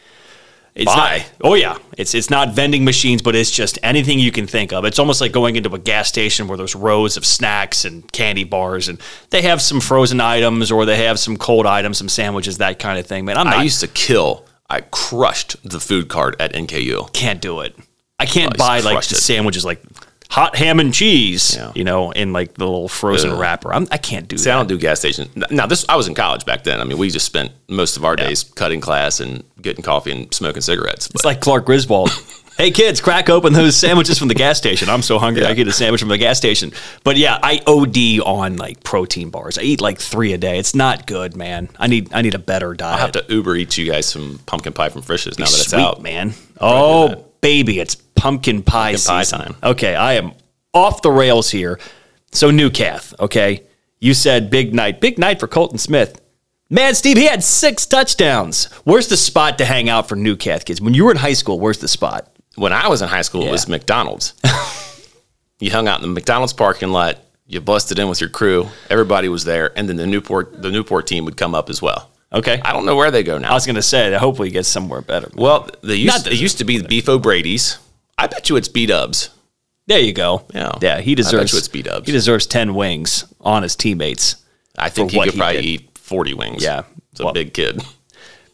[0.75, 1.17] It's Buy?
[1.19, 4.73] Not, oh yeah, it's it's not vending machines, but it's just anything you can think
[4.73, 4.85] of.
[4.85, 8.43] It's almost like going into a gas station where there's rows of snacks and candy
[8.43, 12.57] bars, and they have some frozen items or they have some cold items, some sandwiches,
[12.57, 13.23] that kind of thing.
[13.23, 14.47] Man, I'm not, I used to kill.
[14.67, 17.13] I crushed the food cart at NKU.
[17.13, 17.77] can't do it.
[18.17, 19.19] I can't Oh, buy like the it.
[19.19, 19.79] sandwiches like
[20.29, 21.71] hot ham and cheese, Yeah.
[21.75, 23.73] you know, in like the little frozen wrapper.
[23.73, 25.29] I'm, I can't do See, I don't do gas stations.
[25.51, 26.79] Now, this I was in college back then.
[26.79, 30.33] I mean, we just spent most of our days cutting class and getting coffee and
[30.33, 31.07] smoking cigarettes.
[31.07, 32.09] But It's like Clark Griswold.
[32.57, 34.89] hey kids, crack open those sandwiches from the gas station.
[34.89, 36.71] I'm so hungry, I get a sandwich from the gas station.
[37.03, 39.57] But yeah, I OD on like protein bars.
[39.57, 40.57] I eat like three a day.
[40.59, 41.69] It's not good, man.
[41.79, 42.97] I need I need a better diet.
[42.97, 45.69] I have to Uber eat you guys some pumpkin pie from Frisch's now that it's
[45.69, 46.01] Sweet, out.
[46.01, 46.33] man.
[46.59, 49.39] Oh, baby, it's pumpkin pie Pumpkin pie season.
[49.39, 49.55] time.
[49.63, 50.31] Okay, I am
[50.73, 51.77] off the rails here.
[52.31, 53.63] So, Newcath, okay?
[53.99, 55.01] You said big night.
[55.01, 56.21] Big night for Colton Smith.
[56.69, 58.65] Man, Steve, he had six touchdowns.
[58.85, 60.81] Where's the spot to hang out for Newcath kids?
[60.81, 62.33] When you were in high school, where's the spot?
[62.55, 63.49] When I was in high school, Yeah.
[63.49, 64.33] it was McDonald's.
[65.59, 67.17] you hung out in the McDonald's parking lot.
[67.45, 68.69] You busted in with your crew.
[68.89, 72.09] Everybody was there, and then the Newport the Newport team would come up as well.
[72.31, 72.59] Okay.
[72.63, 73.51] I don't know where they go now.
[73.51, 75.29] I was going to say hopefully he gets somewhere better.
[75.35, 77.77] Well, they used, Not it used to be the Beef O'Brady's.
[78.17, 79.29] I bet you it's B Dubs.
[79.87, 80.45] There you go.
[80.53, 80.71] Yeah.
[80.81, 82.05] Yeah, he deserves it's B-dubs.
[82.05, 84.37] He deserves 10 wings on his teammates.
[84.77, 85.65] I think he could he probably did.
[85.65, 86.63] eat 40 wings.
[86.63, 86.83] Yeah.
[87.11, 87.83] It's a Well- big kid.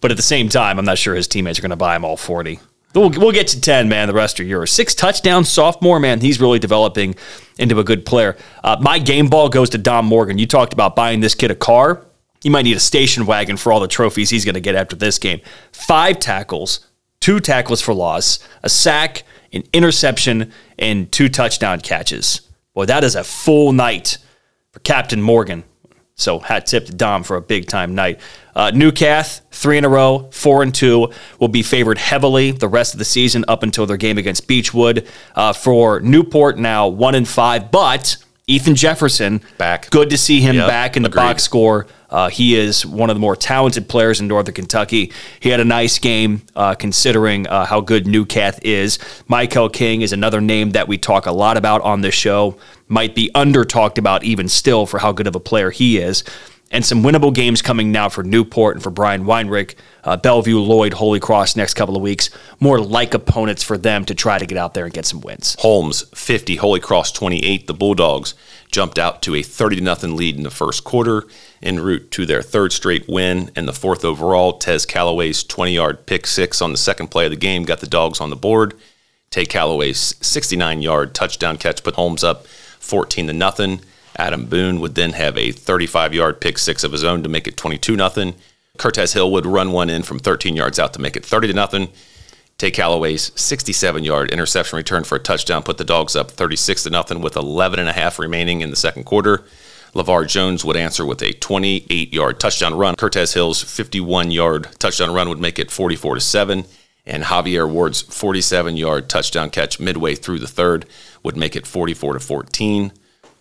[0.02, 2.04] But at the same time, I'm not sure his teammates are going to buy him
[2.04, 2.60] all 40.
[2.96, 4.08] We'll, we'll get to 10, man.
[4.08, 4.72] The rest are yours.
[4.72, 6.22] Six touchdowns, sophomore, man.
[6.22, 7.14] He's really developing
[7.60, 8.36] into a good player.
[8.64, 10.40] Uh, my game ball goes to Dom Morgan.
[10.40, 12.04] You talked about buying this kid a car.
[12.44, 14.96] You might need a station wagon for all the trophies he's going to get after
[14.96, 15.42] this game.
[15.74, 16.80] Five tackles,
[17.20, 22.42] two tackles for loss, a sack, an interception, and two touchdown catches.
[22.74, 24.18] Boy, that is a full night
[24.72, 25.64] for Captain Morgan.
[26.16, 28.20] So hat tip to Dom for a big time night.
[28.54, 32.94] Uh, Newcath, three in a row, four and two, will be favored heavily the rest
[32.94, 35.08] of the season up until their game against Beechwood.
[35.34, 39.90] Uh, for Newport now, one and five, but Ethan Jefferson Back.
[39.92, 41.22] Good to see him Yep, back in the agreed.
[41.22, 41.88] box score.
[42.10, 45.12] Uh, he is one of the more talented players in Northern Kentucky.
[45.40, 49.00] He had a nice game uh, considering uh, how good Newcath is.
[49.28, 52.58] Michael King is another name that we talk a lot about on this show.
[52.88, 56.24] Might be under talked about even still for how good of a player he is.
[56.72, 60.94] And some winnable games coming now for Newport and for Brian Weinrich, uh, Bellevue, Lloyd,
[60.94, 62.30] Holy Cross next couple of weeks.
[62.60, 65.56] More like opponents for them to try to get out there and get some wins.
[65.60, 67.66] Holmes 50, Holy Cross 28.
[67.66, 68.36] The Bulldogs
[68.72, 71.24] jumped out to a 30 to nothing lead in the first quarter
[71.62, 74.54] en route to their third straight win and the fourth overall.
[74.54, 77.88] Tez Calloway's 20 yard pick six on the second play of the game got the
[77.88, 78.74] Dogs on the board.
[79.32, 83.82] Tay Calloway's 69 yard touchdown catch put Holmes up 14 to nothing.
[84.18, 87.48] Adam Boone would then have a 35 yard pick six of his own to make
[87.48, 88.36] it 22 nothing.
[88.78, 91.54] Curtis Hill would run one in from 13 yards out to make it 30 to
[91.54, 91.90] nothing.
[92.60, 96.90] Tay Calloway's 67 yard interception return for a touchdown put the dogs up 36 to
[96.90, 99.46] nothing with 11 and a half remaining in the second quarter.
[99.96, 102.96] LeVar Jones would answer with a 28 yard touchdown run.
[102.96, 106.66] Cortez Hill's 51 yard touchdown run would make it 44 to 7.
[107.06, 110.86] And Javier Ward's 47 yard touchdown catch midway through the third
[111.24, 112.92] would make it 44 to 14.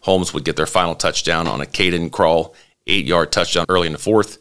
[0.03, 2.55] Holmes would get their final touchdown on a Caden crawl,
[2.87, 4.39] eight yard touchdown early in the fourth.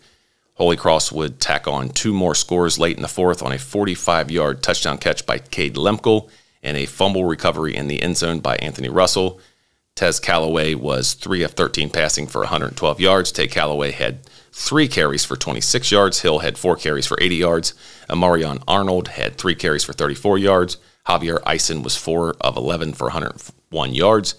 [0.58, 4.32] Holy Cross would tack on two more scores late in the fourth on a 45
[4.32, 6.30] yard touchdown catch by Cade Lemkel
[6.64, 9.40] and a fumble recovery in the end zone by Anthony Russell.
[9.96, 13.32] Tez Calloway was 3 of 13 passing for 112 yards.
[13.32, 16.22] Tay Calloway had three carries for 26 yards.
[16.22, 17.74] Hill had four carries for 80 yards.
[18.10, 20.78] Amarion Arnold had three carries for 34 yards.
[21.08, 24.34] Javier Eisen was 4 of 11 for 101 yards.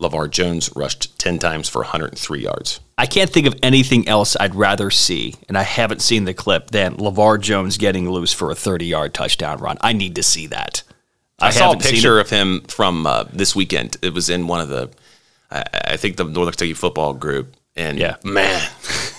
[0.00, 2.80] LeVar Jones rushed 10 times for 103 yards.
[2.96, 6.70] I can't think of anything else I'd rather see, and I haven't seen the clip,
[6.70, 9.78] than LeVar Jones getting loose for a 30 yard touchdown run.
[9.80, 10.82] I need to see that.
[11.38, 13.96] I, saw a haven't seen picture of him from uh, this weekend.
[14.02, 14.90] It was in one of the,
[15.50, 17.54] I, I think the Northern Kentucky football group.
[17.76, 18.16] And Yeah.
[18.24, 18.60] man,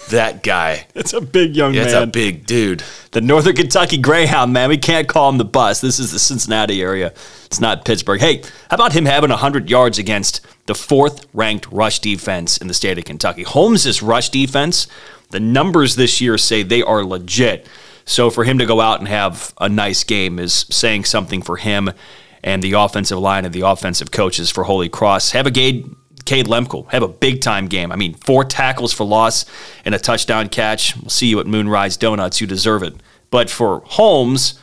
[0.10, 2.84] that guy, It's a big young that's a big dude.
[3.12, 4.70] the Northern Kentucky Greyhound, man.
[4.70, 5.80] We can't call him the bus.
[5.82, 7.14] This is the Cincinnati area.
[7.46, 8.20] It's not Pittsburgh.
[8.20, 12.74] Hey, how about him having 100 yards against the fourth ranked rush defense in the
[12.74, 13.44] state of Kentucky?
[13.44, 14.88] Holmes' rush defense,
[15.30, 17.68] the numbers this year say they are legit.
[18.04, 21.58] So for him to go out and have a nice game is saying something for
[21.58, 21.92] him
[22.44, 25.32] and the offensive line and the offensive coaches for Holy Cross.
[25.32, 25.96] Have a Cade,
[26.32, 27.92] Cade Lemkel have a big time game.
[27.92, 29.44] I mean, four tackles for loss
[29.84, 30.96] and a touchdown catch.
[30.96, 32.40] We'll see you at Moonrise Donuts.
[32.40, 32.96] You deserve it.
[33.32, 34.58] But for Holmes,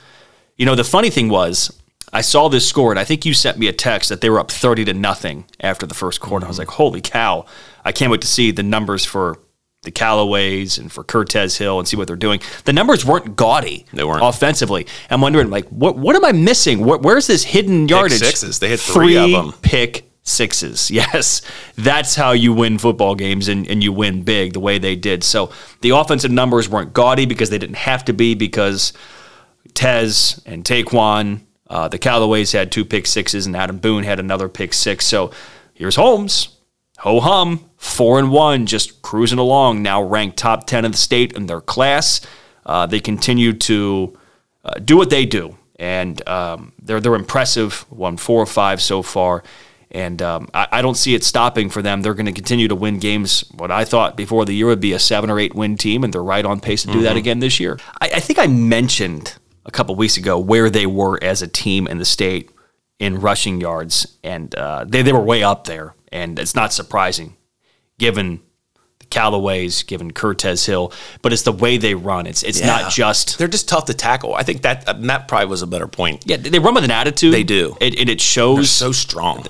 [0.56, 1.70] you know, the funny thing was,
[2.10, 4.40] I saw this score, and I think you sent me a text that they were
[4.40, 6.46] up 30 to nothing after the first quarter.
[6.46, 6.70] I was mm-hmm.
[6.70, 7.44] like, holy cow.
[7.84, 9.38] I can't wait to see the numbers for
[9.82, 12.40] the Callaways and for Cortez Hill and see what they're doing.
[12.64, 14.24] The numbers weren't gaudy They weren't.
[14.24, 14.86] offensively.
[15.10, 16.82] I'm wondering, like, what what am I missing?
[16.82, 18.20] What, where's this hidden yardage?
[18.20, 18.58] Pick sixes.
[18.58, 19.52] They had three of them.
[19.60, 20.90] Pick sixes.
[20.98, 21.42] Yes.
[21.76, 25.22] That's how you win football games and, and you win big the way they did.
[25.22, 28.92] So the offensive numbers weren't gaudy because they didn't have to be because
[29.74, 34.48] Tez and Taquan, uh, the Callaways had two pick sixes, and Adam Boone had another
[34.48, 35.06] pick six.
[35.06, 35.30] So
[35.74, 36.56] here's Holmes,
[36.98, 39.82] ho hum, four and one, just cruising along.
[39.82, 42.20] Now ranked top ten in the state in their class.
[42.66, 44.18] Uh, they continue to
[44.64, 47.84] uh, do what they do, and um, they're they're impressive.
[47.90, 49.42] Won four or five so far.
[49.90, 52.02] And um, I, I don't see it stopping for them.
[52.02, 53.44] They're going to continue to win games.
[53.54, 56.12] What I thought before the year would be a seven or eight win team, and
[56.12, 57.78] they're right on pace to do that again this year.
[58.00, 61.86] I, I think I mentioned a couple weeks ago where they were as a team
[61.86, 62.50] in the state
[62.98, 67.36] in rushing yards, and uh, they they were way up there, and it's not surprising
[67.98, 68.40] given
[69.10, 70.92] Callaways, given Cortez Hill,
[71.22, 72.26] but it's the way they run.
[72.26, 72.66] It's it's Yeah.
[72.66, 74.34] not just They're just tough to tackle.
[74.34, 76.24] I think that uh, that probably was a better point.
[76.26, 77.32] yeah they run with an attitude.
[77.32, 77.76] They do.
[77.80, 78.56] and, and it shows.
[78.56, 79.46] They're So strong.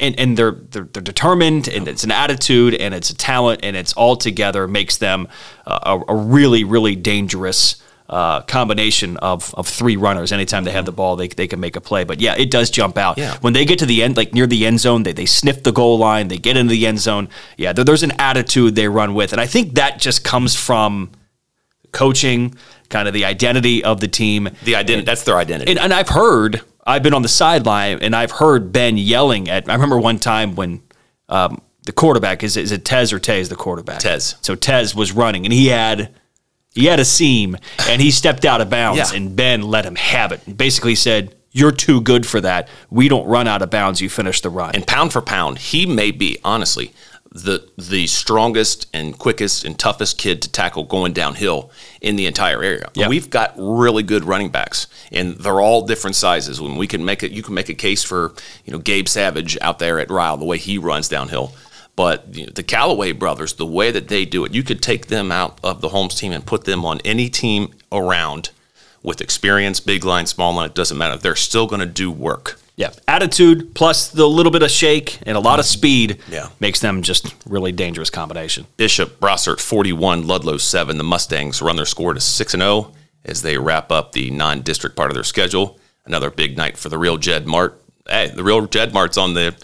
[0.00, 3.76] and, and they're, they're they're determined, and it's an attitude, and it's a talent, and
[3.76, 5.28] it's all together makes them
[5.66, 7.76] uh, a, a really really dangerous
[8.08, 10.30] uh, combination of of three runners.
[10.32, 12.04] Anytime they have the ball, they they can make a play.
[12.04, 13.36] But yeah, it does jump out Yeah.
[13.40, 15.02] when they get to the end, like near the end zone.
[15.04, 17.28] They they sniff the goal line, they get into the end zone.
[17.56, 21.10] Yeah, there, there's an attitude they run with, and I think that just comes from
[21.92, 22.54] coaching,
[22.88, 24.48] kind of the identity of the team.
[24.64, 25.04] The identity.
[25.06, 25.70] That's their identity.
[25.70, 29.68] And, and I've heard, I've been on the sideline and I've heard Ben yelling at,
[29.68, 30.82] I remember one time when
[31.28, 34.00] um, the quarterback, is, is it Tez or Tez, the quarterback?
[34.00, 34.34] Tez.
[34.40, 36.12] So Tez was running and he had,
[36.74, 37.56] he had a seam
[37.88, 39.16] and he stepped out of bounds Yeah.
[39.16, 40.40] and Ben let him have it.
[40.46, 42.68] And basically said, you're too good for that.
[42.90, 44.00] We don't run out of bounds.
[44.00, 44.74] You finish the run.
[44.74, 46.92] and pound for pound, he may be honestly
[47.30, 52.62] the the strongest and quickest and toughest kid to tackle going downhill in the entire
[52.62, 52.88] area.
[52.94, 53.08] Yeah.
[53.08, 56.60] We've got really good running backs, and they're all different sizes.
[56.60, 58.34] When we can make it, you can make a case for
[58.64, 61.52] you know Gabe Savage out there at Ryle, the way he runs downhill.
[61.96, 65.06] But you know, the Callaway brothers, the way that they do it, you could take
[65.06, 68.50] them out of the Holmes team and put them on any team around
[69.02, 70.66] with experience, big line, small line.
[70.66, 71.16] It doesn't matter.
[71.16, 72.58] They're still going to do work.
[72.76, 72.90] yeah.
[73.06, 76.48] Attitude plus the little bit of shake and a lot of speed Yeah.
[76.58, 78.66] makes them just really dangerous combination.
[78.76, 80.98] Bishop Brossart 41, Ludlow 7.
[80.98, 82.90] The Mustangs run their score to 6 and 0
[83.24, 85.78] as they wrap up the non district part of their schedule.
[86.06, 87.80] Another big night for the real Jed Mart.
[88.08, 89.54] Hey, the real Jed Mart's on the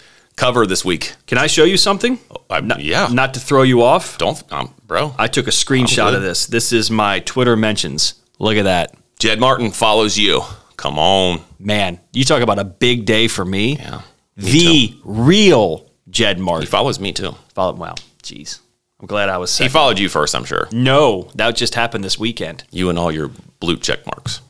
[0.41, 1.13] cover this week.
[1.27, 2.17] Can I show you something?
[2.49, 3.07] I, Not, yeah.
[3.11, 4.17] Not to throw you off.
[4.17, 5.13] Don't, um, bro.
[5.19, 6.47] I took a screenshot of this.
[6.47, 8.15] This is my Twitter mentions.
[8.39, 8.95] Look at that.
[9.19, 10.41] Jed Martin follows you.
[10.77, 11.41] Come on.
[11.59, 13.75] Man, you talk about a big day for me.
[13.75, 14.01] Yeah.
[14.35, 16.65] the real Jed Martin.
[16.65, 17.35] He follows me too.
[17.53, 18.61] Follow, wow, jeez.
[18.99, 20.67] I'm glad I was He followed you first, I'm sure.
[20.71, 22.63] no, that just happened this weekend.
[22.71, 24.41] You and all your blue check marks.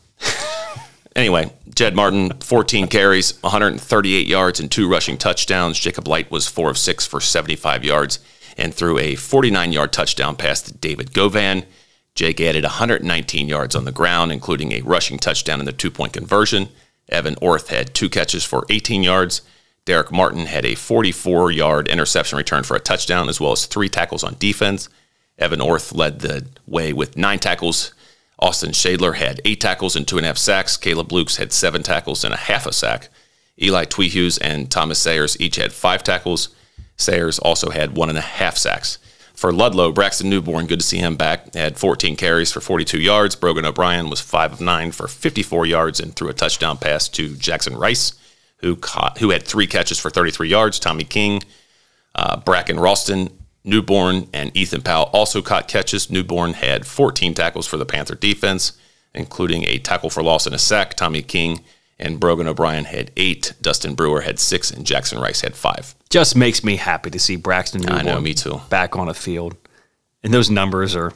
[1.16, 5.78] Anyway, Jed Martin, 14 carries, 138 yards, and two rushing touchdowns.
[5.78, 8.18] Jacob Light was four of six for 75 yards
[8.56, 11.64] and threw a 49 yard touchdown pass to David Govan.
[12.14, 16.12] Jake added 119 yards on the ground, including a rushing touchdown in the two point
[16.12, 16.68] conversion.
[17.08, 19.42] Evan Orth had two catches for 18 yards.
[19.84, 23.88] Derek Martin had a 44 yard interception return for a touchdown, as well as three
[23.88, 24.88] tackles on defense.
[25.38, 27.92] Evan Orth led the way with nine tackles.
[28.42, 30.76] Austin Shadler had eight tackles and two and a half sacks.
[30.76, 33.08] Caleb Lukes had seven tackles and a half a sack.
[33.62, 36.48] Eli Tweehughes and Thomas Sayers each had five tackles.
[36.96, 38.98] Sayers also had one and a half sacks.
[39.32, 43.36] For Ludlow, Braxton Newborn, good to see him back, had 14 carries for 42 yards.
[43.36, 47.36] Brogan O'Brien was 5 of 9 for 54 yards and threw a touchdown pass to
[47.36, 48.14] Jackson Rice,
[48.56, 50.80] who caught, who had three catches for 33 yards.
[50.80, 51.44] Tommy King,
[52.16, 53.30] uh, Bracken Ralston,
[53.64, 56.10] Newborn, and Ethan Powell also caught catches.
[56.10, 58.72] Newborn had 14 tackles for the Panther defense,
[59.14, 60.94] including a tackle for loss and a sack.
[60.94, 61.60] Tommy King
[61.98, 63.52] and Brogan O'Brien had eight.
[63.62, 65.94] Dustin Brewer had six, and Jackson Rice had five.
[66.10, 68.60] just makes me happy to see Braxton Newborn I know, me too.
[68.68, 69.56] back on a field.
[70.24, 71.12] And those numbers are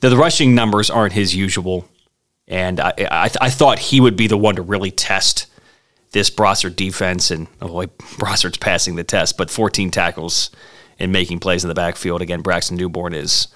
[0.00, 1.88] the, the rushing numbers aren't his usual.
[2.46, 5.46] And I, I, I thought he would be the one to really test
[6.12, 7.30] this Brossart defense.
[7.30, 7.86] And oh boy,
[8.18, 10.50] Brossart's passing the test, but 14 tackles
[10.98, 12.22] and making plays in the backfield.
[12.22, 13.48] Again, Braxton Newborn is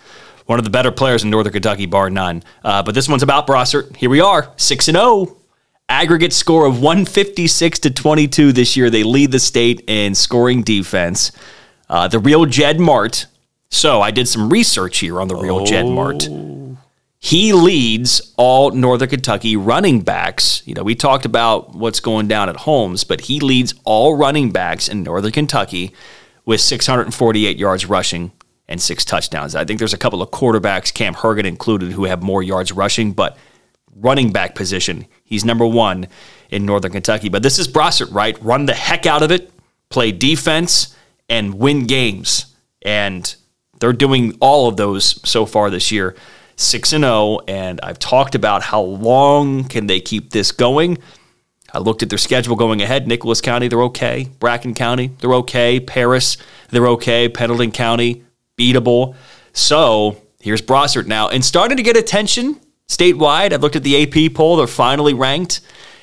[0.46, 2.42] one of the better players in Northern Kentucky, bar none.
[2.64, 3.96] Uh, but this one's about Brossart.
[3.96, 5.36] Here we are, 6 and 0.
[5.90, 8.90] Aggregate score of 156 to 22 this year.
[8.90, 11.32] They lead the state in scoring defense.
[11.88, 13.26] Uh, the real Jed Mart.
[13.70, 16.28] So I did some research here on the real Jed Mart.
[17.20, 20.62] He leads all Northern Kentucky running backs.
[20.66, 24.50] You know, we talked about what's going down at Holmes, but he leads all running
[24.50, 25.92] backs in Northern Kentucky
[26.48, 28.32] with 648 yards rushing
[28.68, 29.54] and six touchdowns.
[29.54, 33.12] I think there's a couple of quarterbacks, Cam Herget included, who have more yards rushing,
[33.12, 33.36] but
[33.94, 36.06] running back position, he's number one
[36.48, 37.28] in Northern Kentucky.
[37.28, 38.42] But this is Brossart, right?
[38.42, 39.52] Run the heck out of it,
[39.90, 40.96] play defense,
[41.28, 42.56] and win games.
[42.80, 43.36] And
[43.78, 46.16] they're doing all of those so far this year.
[46.56, 50.96] 6 and 0 and I've talked about how long can they keep this going.
[51.72, 53.06] I looked at their schedule going ahead.
[53.06, 54.28] Nicholas County, they're okay.
[54.40, 55.80] Bracken County, they're okay.
[55.80, 56.38] Paris,
[56.70, 57.28] they're okay.
[57.28, 58.24] Pendleton County,
[58.56, 59.14] beatable.
[59.52, 63.52] So here's Brossart now and starting to get attention statewide.
[63.52, 64.56] I've looked at the AP poll.
[64.56, 65.60] They're finally ranked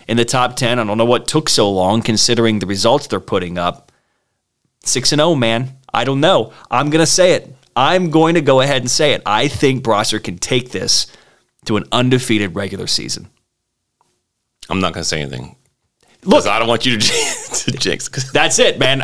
[0.08, 0.80] in the top 10.
[0.80, 3.92] I don't know what took so long considering the results they're putting up.
[4.84, 5.78] 6 and 0, man.
[5.94, 6.54] I don't know.
[6.70, 7.56] I'm going to say it.
[7.76, 9.22] I'm going to go ahead and say it.
[9.26, 11.08] I think Brossart can take this
[11.66, 13.30] to an undefeated regular season.
[14.70, 15.56] I'm not going to say anything.
[16.24, 17.08] Look, I don't want you to,
[17.54, 18.10] to jinx.
[18.32, 19.04] That's it, man.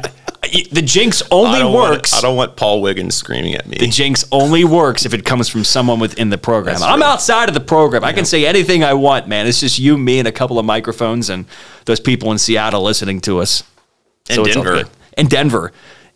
[0.71, 2.11] The jinx only works.
[2.11, 3.77] Want, I don't want Paul Wiggins screaming at me.
[3.77, 6.73] The jinx only works if it comes from someone within the program.
[6.73, 7.07] That's I'm true.
[7.07, 8.01] outside of the program.
[8.01, 8.09] Yeah.
[8.09, 9.45] I can say anything I want, man.
[9.45, 11.45] It's just you, me, and a couple of microphones, and
[11.85, 13.63] those people in Seattle listening to us.
[14.29, 14.83] And so Denver.
[15.15, 15.71] And Denver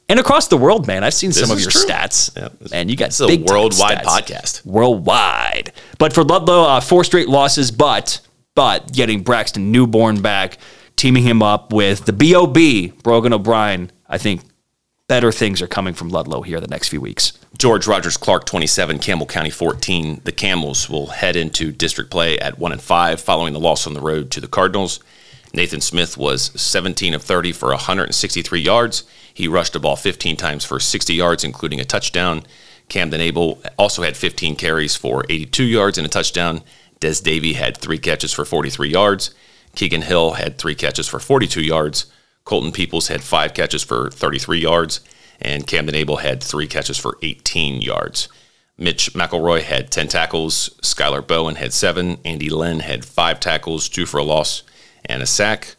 [0.08, 1.04] and across the world, man.
[1.04, 1.82] I've seen this some of your true.
[1.82, 5.74] stats, yeah, and you got this big a worldwide podcast, worldwide.
[5.98, 8.20] But for Ludlow, uh, four straight losses, but
[8.56, 10.58] but getting Braxton Newborn back,
[10.96, 12.58] teaming him up with the Bob
[13.04, 13.92] Brogan O'Brien.
[14.08, 14.42] I think
[15.08, 17.34] better things are coming from Ludlow here the next few weeks.
[17.58, 20.22] George Rogers Clark 27, Campbell County 14.
[20.24, 23.94] The Camels will head into district play at 1 and 5 following the loss on
[23.94, 25.00] the road to the Cardinals.
[25.54, 29.04] Nathan Smith was 17 of 30 for 163 yards.
[29.34, 32.44] He rushed the ball 15 times for 60 yards, including a touchdown.
[32.90, 36.62] Camden Abel also had 15 carries for 82 yards and a touchdown.
[37.00, 39.34] Des Davy had three catches for 43 yards.
[39.76, 42.06] Keegan Hill had three catches for 42 yards.
[42.44, 45.02] Colton Peoples had five catches for 33 yards.
[45.42, 48.30] And Camden Abel had three catches for 18 yards.
[48.78, 50.70] Mitch McElroy had 10 tackles.
[50.82, 52.20] Skylar Bowen had seven.
[52.24, 54.64] Andy Lynn had five tackles, two for a loss
[55.06, 55.76] and a sack.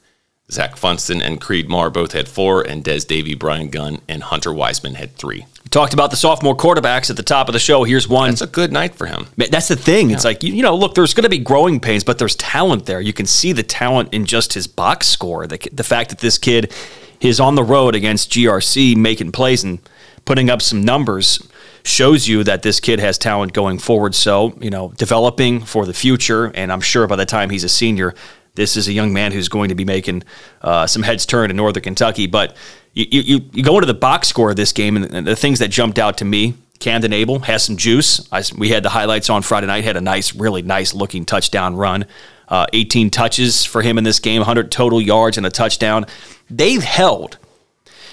[0.50, 4.52] Zach Funston and Creed Marr both had four, and Des Davy, Brian Gunn, and Hunter
[4.52, 5.46] Wiseman had three.
[5.76, 7.84] Talked about the sophomore quarterbacks at the top of the show.
[7.84, 8.30] Here's one.
[8.30, 9.26] That's a good night for him.
[9.36, 10.08] That's the thing.
[10.08, 10.16] Yeah.
[10.16, 12.98] It's like, you know, look, there's going to be growing pains, but there's talent there.
[12.98, 15.46] You can see the talent in just his box score.
[15.46, 16.72] The, the fact that this kid
[17.20, 19.78] is on the road against GRC making plays and
[20.24, 21.46] putting up some numbers
[21.84, 24.14] shows you that this kid has talent going forward.
[24.14, 26.46] So, you know, developing for the future.
[26.54, 28.14] And I'm sure by the time he's a senior,
[28.54, 30.22] this is a young man who's going to be making
[30.62, 32.26] uh, some heads turn in Northern Kentucky.
[32.26, 32.56] But
[32.96, 35.68] you, you, you go into the box score of this game, and the things that
[35.68, 38.28] jumped out to me Camden Abel has some juice.
[38.30, 41.76] I, we had the highlights on Friday night, had a nice, really nice looking touchdown
[41.76, 42.04] run.
[42.48, 46.06] Uh, 18 touches for him in this game, 100 total yards and a touchdown.
[46.50, 47.38] They've held,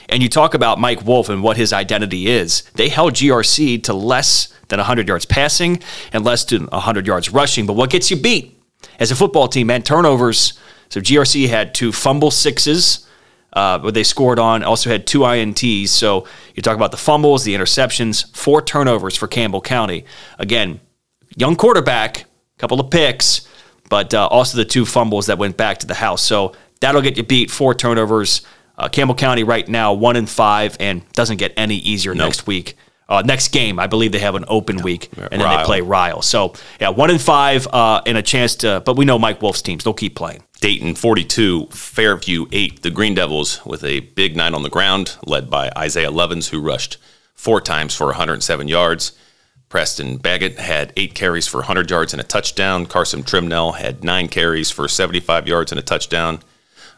[0.10, 2.64] and you talk about Mike Wolf and what his identity is.
[2.76, 7.66] They held GRC to less than 100 yards passing and less than 100 yards rushing.
[7.66, 8.54] But what gets you beat?
[9.00, 10.54] as a football team, man, turnovers.
[10.90, 13.08] So GRC had two fumble sixes,
[13.54, 14.64] uh, where they scored on.
[14.64, 15.89] Also had two ints.
[15.89, 20.06] So you talk about the fumbles, the interceptions, four turnovers for Campbell County.
[20.39, 20.80] Again,
[21.36, 22.26] young quarterback,
[22.58, 23.47] couple of picks,
[23.89, 26.22] but uh, also the two fumbles that went back to the house.
[26.22, 27.51] So that'll get you beat.
[27.51, 28.41] Four turnovers.
[28.76, 32.26] Uh, Campbell County right now one and five, and doesn't get any easier nope.
[32.26, 32.76] next week.
[33.10, 35.58] Uh, next game, I believe they have an open week, and then Ryle.
[35.58, 36.22] they play Ryle.
[36.22, 38.82] So yeah, one in five, uh, and a chance to.
[38.86, 40.43] But we know Mike Wolf's teams; they'll keep playing.
[40.62, 42.84] Dayton 42, Fairview 8.
[42.84, 46.62] The Green Devils with a big night on the ground, led by Isaiah Levens, who
[46.62, 46.97] rushed
[47.36, 49.12] four times for 107 yards.
[49.68, 52.86] Preston Baggett had eight carries for 100 yards and a touchdown.
[52.86, 56.39] Carson Trimnell had nine carries for 75 yards and a touchdown.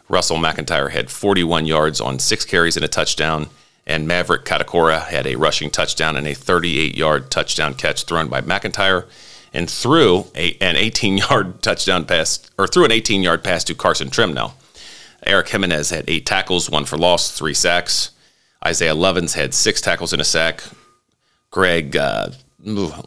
[0.08, 3.48] Russell McIntyre had 41 yards on six carries and a touchdown
[3.86, 8.40] and Maverick Katakora had a rushing touchdown and a 38 yard touchdown catch thrown by
[8.40, 9.06] McIntyre
[9.52, 13.74] and threw a, an 18 yard touchdown pass, or threw an 18 yard pass to
[13.74, 14.54] Carson Trimnell.
[15.24, 18.10] Eric Jimenez had eight tackles, one for loss, three sacks.
[18.64, 20.62] Isaiah Lovins had six tackles and a sack.
[21.50, 22.28] Greg, uh,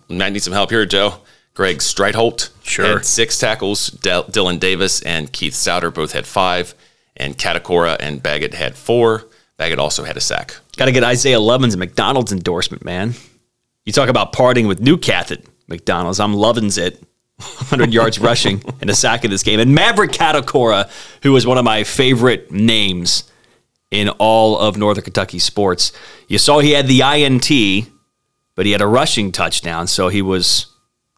[0.08, 1.16] might need some help here, Joe.
[1.54, 2.86] Greg Streitholt Sure.
[2.98, 3.88] had six tackles.
[3.90, 6.74] Del- Dylan Davis and Keith Souter both had five.
[7.18, 9.26] And Katakora and Baggett had four.
[9.58, 10.56] Baggett also had a sack.
[10.80, 13.14] Got to get Isaiah Lovins McDonald's endorsement, man.
[13.84, 16.22] You talk about partying with New Cath at McDonald's.
[16.22, 17.04] I'm loving it.
[17.36, 19.60] 100 yards rushing and a sack in this game.
[19.60, 20.90] And Maverick Katakora,
[21.22, 23.30] who is one of my favorite names
[23.92, 25.92] in all of Northern Kentucky sports.
[26.30, 27.90] You saw he had the INT,
[28.56, 30.74] but he had a rushing touchdown, so he was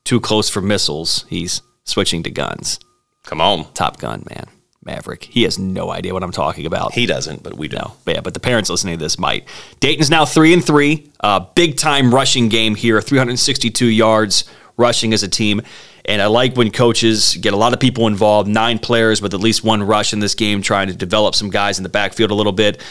[0.05, 1.25] too close for missiles.
[1.29, 2.79] He's switching to guns.
[3.25, 3.71] Come on.
[3.73, 4.47] Top gun, man.
[4.83, 5.25] Maverick.
[5.25, 6.93] He has no idea what I'm talking about.
[6.93, 7.77] He doesn't, but we do.
[7.77, 9.47] No, but yeah, but the parents listening to this might.
[9.79, 11.11] Dayton's now three and three.
[11.19, 12.99] Uh, big time rushing game here.
[13.01, 14.45] 362 yards
[14.77, 15.61] rushing as a team.
[16.05, 19.39] And I like when coaches get a lot of people involved, nine players with at
[19.39, 22.35] least one rush in this game, trying to develop some guys in the backfield a
[22.35, 22.81] little bit.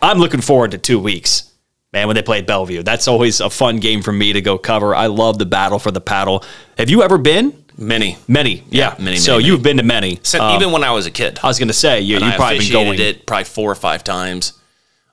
[0.00, 1.52] I'm looking forward to two weeks,
[1.92, 2.84] man, when they play at Bellevue.
[2.84, 4.94] That's always a fun game for me to go cover.
[4.94, 6.44] I love the battle for the paddle.
[6.76, 7.64] Have you ever been?
[7.78, 8.16] Many.
[8.26, 8.96] Many, yeah.
[8.98, 10.18] many, so many, you've been to many.
[10.24, 11.38] Since, Um, even when I was a kid.
[11.42, 13.00] I was going to say, you, you've probably been going.
[13.00, 14.52] it probably four or five times.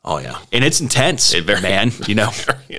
[0.03, 0.38] Oh, yeah.
[0.51, 1.91] and it's intense, It very- man.
[2.07, 2.30] You know,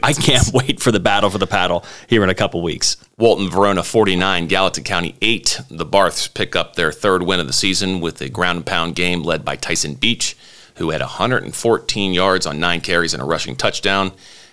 [0.02, 2.96] I can't wait for the battle for the paddle here in a couple weeks.
[3.18, 5.60] Walton Verona 49, Gallatin County 8.
[5.70, 8.94] The Barths pick up their third win of the season with a ground and pound
[8.94, 10.36] game led by Tyson Beach,
[10.76, 14.12] who had 114 yards on nine carries and a rushing touchdown.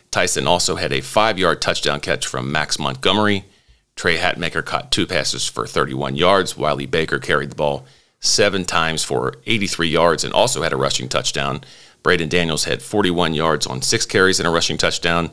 [0.10, 3.46] Tyson also had a five yard touchdown catch from Max Montgomery.
[3.96, 6.58] Trey Hatmaker caught two passes for 31 yards.
[6.58, 7.86] Wiley Baker carried the ball
[8.20, 11.62] seven times for 83 yards and also had a rushing touchdown.
[12.02, 15.32] Braden Daniels had 41 yards on six carries and a rushing touchdown.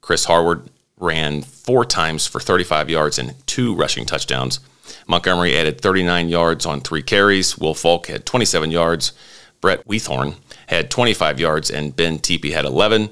[0.00, 4.60] Chris Harward ran four times for 35 yards and two rushing touchdowns.
[5.06, 7.58] Montgomery added 39 yards on three carries.
[7.58, 9.12] Will Falk had 27 yards.
[9.60, 10.36] Brett Weathorn
[10.68, 13.10] had 25 yards, and Ben Teepee had 11.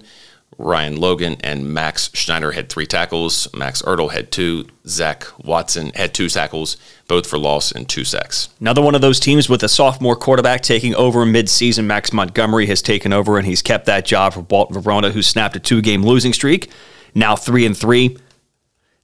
[0.59, 3.53] Ryan Logan and Max Schneider had three tackles.
[3.55, 4.67] Max Ertl had two.
[4.87, 6.77] Zach Watson had two tackles,
[7.09, 8.49] both for loss and two sacks.
[8.61, 11.87] Another one of those teams with a sophomore quarterback taking over mid-season.
[11.87, 15.57] Max Montgomery has taken over, and he's kept that job for Walton Verona, who snapped
[15.57, 16.71] a two-game losing streak.
[17.15, 18.17] Now three and three.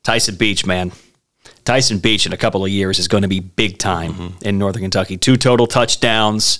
[0.02, 0.92] Tyson Beach, man.
[1.64, 4.48] Tyson Beach in a couple of years is going to be big time mm-hmm.
[4.48, 5.16] in Northern Kentucky.
[5.16, 6.58] Two total touchdowns,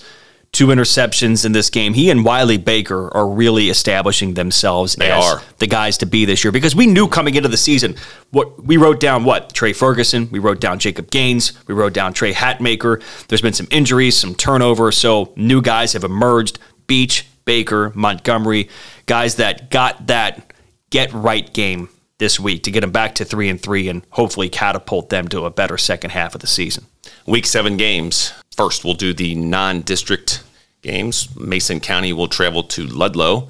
[0.53, 1.93] two interceptions in this game.
[1.93, 5.41] He and Wiley Baker are really establishing themselves They as are.
[5.57, 7.95] the guys to be this year because we knew coming into the season
[8.29, 12.13] what we wrote down what Trey Ferguson, we wrote down Jacob Gaines, we wrote down
[12.13, 13.01] Trey Hatmaker.
[13.27, 16.59] There's been some injuries, some turnover, so new guys have emerged.
[16.85, 18.69] Beach, Baker, Montgomery,
[19.05, 20.53] guys that got that
[20.91, 21.89] get right game
[22.19, 25.45] this week to get them back to three and three and hopefully catapult them to
[25.45, 26.85] a better second half of the season.
[27.25, 28.33] Week seven games.
[28.55, 30.43] First, we'll do the non district
[30.81, 31.35] games.
[31.35, 33.49] Mason County will travel to Ludlow.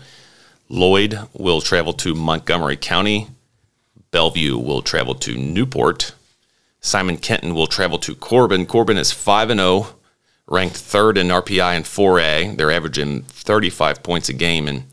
[0.69, 3.27] Lloyd will travel to Montgomery County.
[4.11, 6.13] Bellevue will travel to Newport.
[6.79, 8.65] Simon Kenton will travel to Corbin.
[8.65, 9.87] Corbin is 5 and 0,
[10.47, 12.57] ranked third in RPI and 4A.
[12.57, 14.83] They're averaging 35 points a game and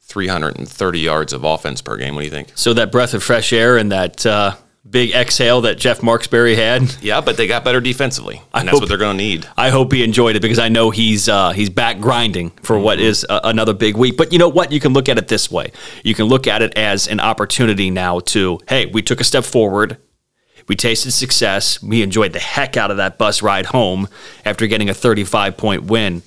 [0.00, 2.14] 330 yards of offense per game.
[2.14, 2.52] What do you think?
[2.54, 4.56] So that breath of fresh air and that uh,
[4.88, 8.82] big exhale that Jeff Marksberry had, Yeah, but they got better defensively, and that's hope-
[8.82, 9.48] what they're going to need.
[9.56, 13.00] I hope he enjoyed it because I know he's uh, he's back grinding for what
[13.00, 14.16] is a, another big week.
[14.16, 14.72] But you know what?
[14.72, 15.72] You can look at it this way.
[16.04, 19.44] You can look at it as an opportunity now to hey, we took a step
[19.44, 19.98] forward.
[20.66, 21.82] We tasted success.
[21.82, 24.08] We enjoyed the heck out of that bus ride home
[24.46, 26.22] after getting a 35 point win.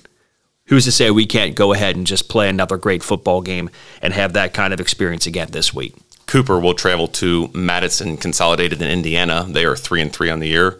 [0.66, 3.70] Who's to say we can't go ahead and just play another great football game
[4.02, 5.94] and have that kind of experience again this week?
[6.28, 9.46] Cooper will travel to Madison Consolidated in Indiana.
[9.48, 10.78] They are three and three on the year.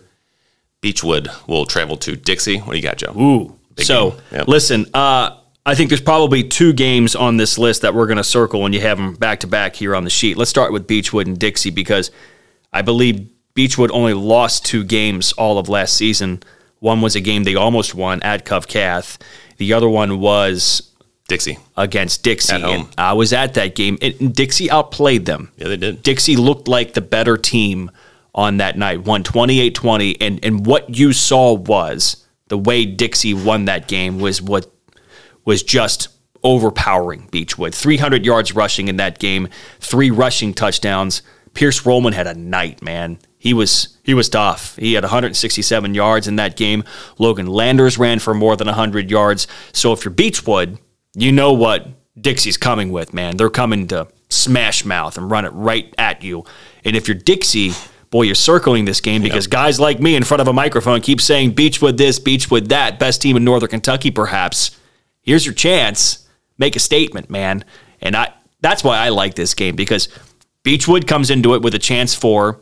[0.81, 2.59] Beechwood will travel to Dixie.
[2.59, 3.13] What do you got, Joe?
[3.19, 3.59] Ooh.
[3.75, 4.17] Big so.
[4.31, 4.47] Yep.
[4.47, 8.25] listen, uh, I think there's probably two games on this list that we're going to
[8.25, 10.37] circle when you have them back to back here on the sheet.
[10.37, 12.11] Let's start with Beechwood and Dixie because
[12.73, 16.43] I believe Beechwood only lost two games all of last season.
[16.81, 19.19] One was a game they almost won at CovCath.
[19.57, 20.88] The other one was
[21.29, 21.59] Dixie.
[21.76, 22.55] against Dixie.
[22.55, 22.87] At home.
[22.87, 23.99] And I was at that game.
[24.03, 25.53] And Dixie outplayed them.
[25.57, 26.03] Yeah, they did.
[26.03, 27.91] Dixie looked like the better team
[28.35, 30.20] on that night, won 28 20.
[30.20, 34.70] And, and what you saw was the way Dixie won that game was what
[35.45, 36.09] was just
[36.43, 37.74] overpowering Beechwood.
[37.74, 39.49] 300 yards rushing in that game,
[39.81, 41.22] three rushing touchdowns.
[41.55, 43.18] Pierce Rollman had a night, man.
[43.39, 44.76] He was he was tough.
[44.76, 46.85] He had 167 yards in that game.
[47.18, 49.47] Logan Landers ran for more than 100 yards.
[49.72, 50.79] So if you're Beechwood,
[51.19, 51.87] you know what
[52.21, 53.37] Dixie's coming with, man.
[53.37, 56.45] They're coming to smash mouth and run it right at you.
[56.85, 57.73] And if you're Dixie,
[58.11, 61.21] boy, you're circling this game because guys like me in front of a microphone keep
[61.21, 64.79] saying Beechwood this, Beechwood that, best team in Northern Kentucky, perhaps.
[65.23, 66.27] Here's your chance.
[66.57, 67.64] make a statement, man.
[68.01, 70.09] And I that's why I like this game because
[70.62, 72.61] Beechwood comes into it with a chance for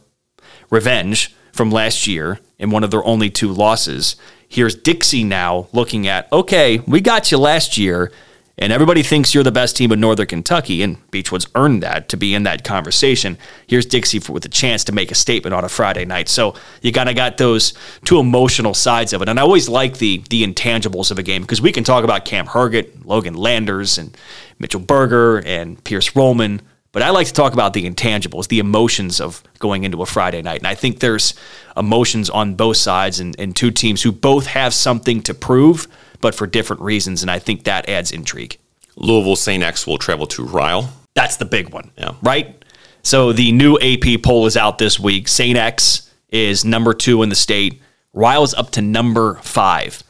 [0.71, 4.17] revenge from last year in one of their only two losses.
[4.49, 8.13] Here's Dixie now looking at, okay, we got you last year,
[8.59, 12.17] and everybody thinks you're the best team in Northern Kentucky, and Beechwood's earned that to
[12.17, 13.37] be in that conversation.
[13.67, 16.29] Here's Dixie for, with a chance to make a statement on a Friday night.
[16.29, 19.29] So you kind of got those two emotional sides of it.
[19.29, 22.25] And I always like the the intangibles of a game because we can talk about
[22.25, 24.17] Cam Herget, Logan Landers, and
[24.59, 26.63] Mitchell Berger, and Pierce Roman.
[26.93, 30.41] But I like to talk about the intangibles, the emotions of going into a Friday
[30.41, 30.61] night.
[30.61, 31.35] And I think there's
[31.77, 35.89] emotions on both sides and, and two teams who both have something to prove,
[36.27, 37.23] but for different reasons.
[37.23, 38.59] And I think that adds intrigue.
[38.97, 39.63] Louisville St.
[39.63, 40.93] X will travel to Ryle.
[41.15, 42.15] That's the big one, Yeah.
[42.21, 42.65] right?
[43.05, 45.29] So the new AP poll is out this week.
[45.29, 45.57] St.
[45.57, 47.81] X is number two in the state.
[48.13, 50.03] Ryle is up to number five.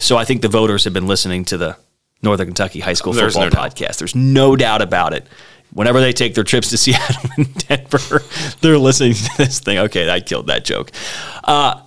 [0.00, 1.76] So I think the voters have been listening to the
[2.20, 3.76] Northern Kentucky High School There's Football no doubt.
[3.76, 3.98] podcast.
[3.98, 5.24] There's no doubt about it.
[5.72, 8.22] Whenever they take their trips to Seattle and Denver,
[8.60, 9.78] they're listening to this thing.
[9.78, 10.90] Okay, I killed that joke.
[11.44, 11.80] Uh,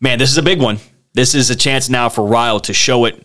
[0.00, 0.80] man, this is a big one.
[1.14, 3.24] This is a chance now for Ryle to show it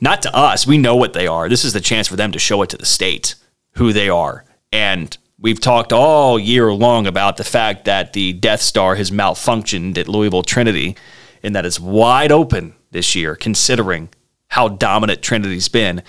[0.00, 0.66] not to us.
[0.66, 1.48] We know what they are.
[1.48, 3.34] This is the chance for them to show it to the state
[3.72, 4.44] who they are.
[4.72, 9.98] And we've talked all year long about the fact that the Death Star has malfunctioned
[9.98, 10.96] at Louisville Trinity
[11.42, 14.08] and that it's wide open this year, considering
[14.48, 16.02] how dominant Trinity's been.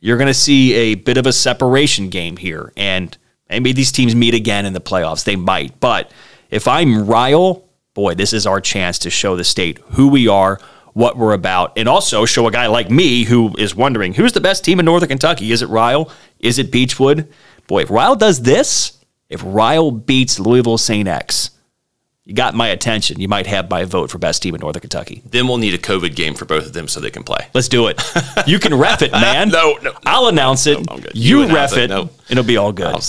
[0.00, 2.72] You're going to see a bit of a separation game here.
[2.76, 3.16] And
[3.50, 5.24] maybe these teams meet again in the playoffs.
[5.24, 5.80] They might.
[5.80, 6.12] But
[6.50, 7.67] if I'm Ryle,
[7.98, 10.60] boy, this is our chance to show the state who we are,
[10.92, 14.40] what we're about, and also show a guy like me who is wondering who's the
[14.40, 15.50] best team in Northern Kentucky?
[15.50, 16.08] Is it Ryle?
[16.38, 17.28] Is it Beechwood?
[17.66, 21.08] Boy, if Ryle does this, if Ryle beats Louisville St.
[21.08, 21.50] X,
[22.24, 23.18] you got my attention.
[23.18, 25.20] You might have my vote for best team in Northern Kentucky.
[25.28, 27.48] Then we'll need a COVID game for both of them so they can play.
[27.52, 28.00] Let's do it.
[28.46, 29.48] You can ref it, man.
[29.48, 29.98] No, no, no.
[30.06, 30.78] I'll announce it.
[30.88, 31.12] I'm good.
[31.16, 31.84] You, You ref it.
[31.84, 31.88] it.
[31.90, 32.10] No.
[32.30, 32.86] It'll be all good.
[32.94, 33.00] I'll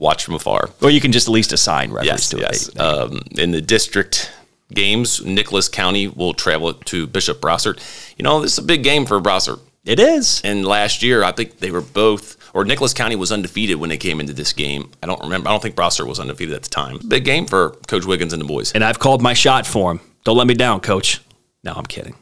[0.00, 0.70] watch from afar.
[0.82, 2.68] Or you can just at least assign referees Yes, to yes.
[2.68, 2.80] it.
[2.80, 4.32] Um, in the district
[4.72, 7.78] games, Nicholas County will travel to Bishop Brossart.
[8.16, 9.60] You know, this is a big game for Brossart.
[9.84, 10.40] It is.
[10.44, 13.96] And last year, I think they were both, or Nicholas County was undefeated when they
[13.96, 14.90] came into this game.
[15.02, 15.48] I don't remember.
[15.48, 16.98] I don't think Brossart was undefeated at the time.
[17.08, 18.72] Big game for Coach Wiggins and the boys.
[18.72, 20.00] And I've called my shot for him.
[20.24, 21.20] Don't let me down, coach.
[21.64, 22.14] No, I'm kidding.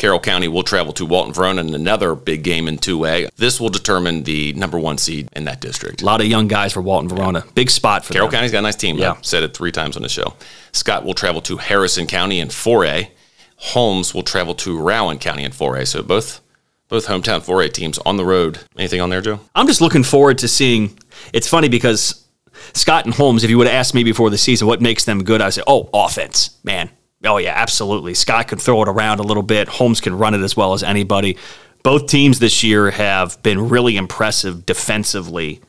[0.00, 3.28] Carroll County will travel to Walton Verona in another big game in 2A.
[3.36, 6.00] This will determine the number one seed in that district.
[6.00, 7.44] A lot of young guys for Walton Verona.
[7.54, 8.38] Big spot for Carroll them.
[8.38, 8.96] County's got a nice team.
[8.96, 9.12] Yeah.
[9.12, 10.34] I've said it three times on the show.
[10.72, 13.10] Scott will travel to Harrison County in 4A.
[13.56, 15.86] Holmes will travel to Rowan County in 4A.
[15.86, 16.40] So both
[16.88, 18.58] both hometown 4A teams on the road.
[18.78, 19.40] Anything on there, Joe?
[19.54, 20.98] I'm just looking forward to seeing.
[21.34, 22.26] It's funny because
[22.72, 25.24] Scott and Holmes, if you would have asked me before the season what makes them
[25.24, 26.88] good, I would say, oh, offense, man.
[27.24, 28.14] Oh, yeah, absolutely.
[28.14, 29.68] Scott can throw it around a little bit.
[29.68, 31.36] Holmes can run it as well as anybody.
[31.82, 35.60] Both teams this year have been really impressive defensively.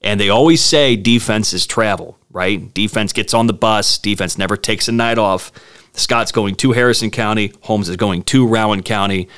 [0.00, 2.72] And they always say defense is travel, right?
[2.74, 5.52] Defense gets on the bus, defense never takes a night off.
[5.92, 9.28] Scott's going to Harrison County, Holmes is going to Rowan County.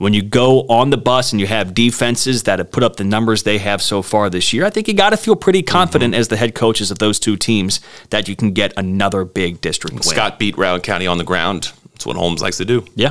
[0.00, 3.04] When you go on the bus and you have defenses that have put up the
[3.04, 6.14] numbers they have so far this year, I think you got to feel pretty confident
[6.14, 9.92] as the head coaches of those two teams that you can get another big district
[9.92, 10.02] win.
[10.02, 11.72] Scott beat Rowan County on the ground.
[11.92, 12.86] That's what Holmes likes to do.
[12.94, 13.10] yeah.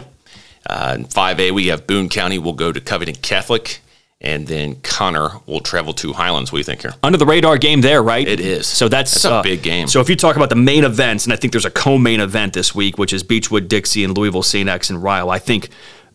[0.66, 3.82] Uh, in 5A, we have Boone County We'll go to Covington Catholic.
[4.22, 6.52] And then Conner will travel to Highlands.
[6.52, 6.94] What do you think here?
[7.04, 8.28] under the radar game there, right?
[8.28, 8.66] It is.
[8.68, 9.88] So that's, That's a big game.
[9.88, 12.54] So if you talk about the main events, and I think there's a co-main event
[12.54, 14.68] this week, which is Beechwood, Dixie, and Louisville, St.
[14.68, 15.30] X, and Ryle.
[15.30, 15.70] I think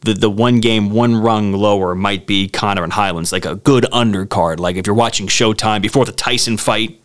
[0.05, 3.85] the the one game, one rung lower might be Conner and Highlands, like a good
[3.93, 4.59] undercard.
[4.61, 7.01] Like if you're watching Showtime before the Tyson fight.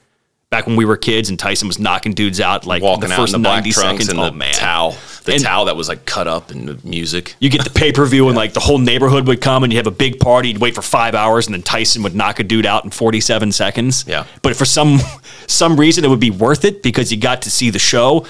[0.51, 3.27] Back when we were kids and Tyson was knocking dudes out like Walking the out
[3.27, 4.09] in the black 90 trunks seconds.
[4.09, 4.51] and oh, the man.
[4.55, 4.97] towel.
[5.23, 7.35] The And- towel that was like cut up and the music.
[7.37, 9.77] You get the pay per view, and like the whole neighborhood would come, and you
[9.77, 10.47] have a big party.
[10.49, 13.21] You'd wait for five hours, and then Tyson would knock a dude out in forty
[13.21, 14.05] seven seconds.
[14.07, 14.25] Yeah.
[14.41, 14.97] But for some
[15.47, 18.25] some reason, it would be worth it because you got to see the show.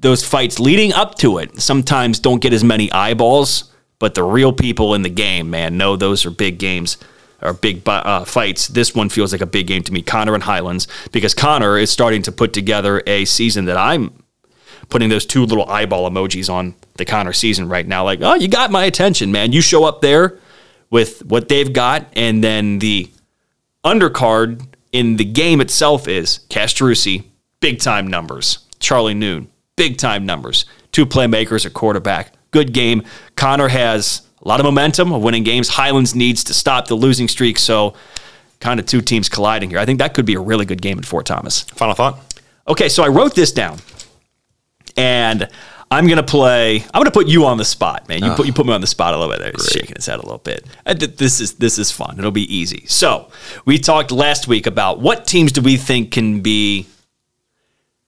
[0.00, 3.70] Those fights leading up to it sometimes don't get as many eyeballs,
[4.02, 6.98] but the real people in the game, man, know those are big games
[7.40, 8.66] or big uh, fights.
[8.66, 11.88] This one feels like a big game to me, Conner and Highlands, because Conner is
[11.88, 14.12] starting to put together a season that I'm
[14.88, 18.02] putting those two little eyeball emojis on the Conner season right now.
[18.02, 19.52] Like, oh, you got my attention, man.
[19.52, 20.36] You show up there
[20.90, 23.08] with what they've got, and then the
[23.84, 27.22] undercard in the game itself is Castrucci,
[27.60, 28.66] big time numbers.
[28.80, 29.46] Charlie Noon,
[29.76, 30.64] big time numbers.
[30.90, 32.32] Two playmakers, a quarterback.
[32.52, 33.02] Good game.
[33.34, 35.68] Conner has a lot of momentum of winning games.
[35.68, 37.94] Highlands needs to stop the losing streak, so
[38.60, 39.78] kind of two teams colliding here.
[39.78, 41.62] I think that could be a really good game in Fort Thomas.
[41.62, 42.18] Final thought?
[42.68, 43.78] Okay, so I wrote this down,
[44.96, 45.48] and
[45.90, 46.84] I'm gonna play.
[46.94, 48.22] I'm gonna put you on the spot, man.
[48.22, 48.36] You ah.
[48.36, 49.54] put you put me on the spot a little bit.
[49.54, 50.64] He's shaking his head a little bit.
[50.86, 52.18] This is this is fun.
[52.18, 52.86] It'll be easy.
[52.86, 53.30] So
[53.64, 56.86] we talked last week about what teams do we think can be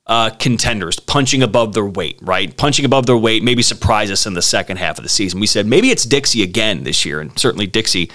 [0.07, 2.55] uh, contenders, punching above their weight, right?
[2.57, 5.41] Punching above their weight, maybe surprise us in the second half of the season.
[5.41, 8.11] We said maybe it's Dixie again this year, and certainly Dixie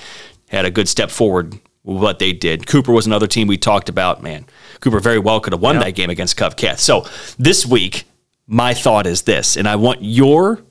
[0.49, 2.67] had a good step forward with what they did.
[2.67, 4.21] Cooper was another team we talked about.
[4.21, 4.45] Man,
[4.81, 6.77] Cooper very well could have won that game against Covcath.
[6.77, 7.05] So
[7.37, 8.05] this week,
[8.45, 10.61] my thought is this, and I want your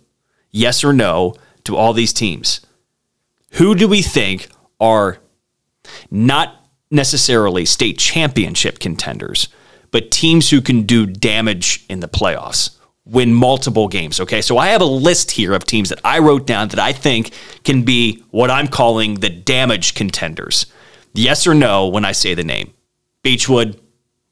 [0.51, 2.61] yes or no to all these teams.
[3.53, 4.49] Who do we think
[4.79, 5.19] are
[6.11, 6.55] not
[6.91, 9.49] necessarily state championship contenders,
[9.91, 14.21] but teams who can do damage in the playoffs, win multiple games.
[14.21, 16.93] Okay, so I have a list here of teams that I wrote down that I
[16.93, 17.33] think
[17.65, 20.67] can be what I'm calling the damage contenders.
[21.15, 22.73] Yes or no when I say the name?
[23.23, 23.81] Beechwood,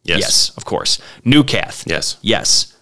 [0.05, 0.21] Yes.
[0.21, 0.99] yes, of course.
[1.25, 2.17] Newcath, Yes.
[2.23, 2.73] yes.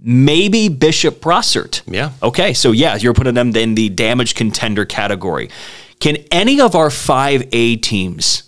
[0.00, 1.82] Maybe Bishop Brossart.
[1.86, 2.10] Yeah.
[2.22, 5.50] Okay, so yeah, you're putting them in the damage contender category.
[5.98, 8.42] Can any of our 5A teams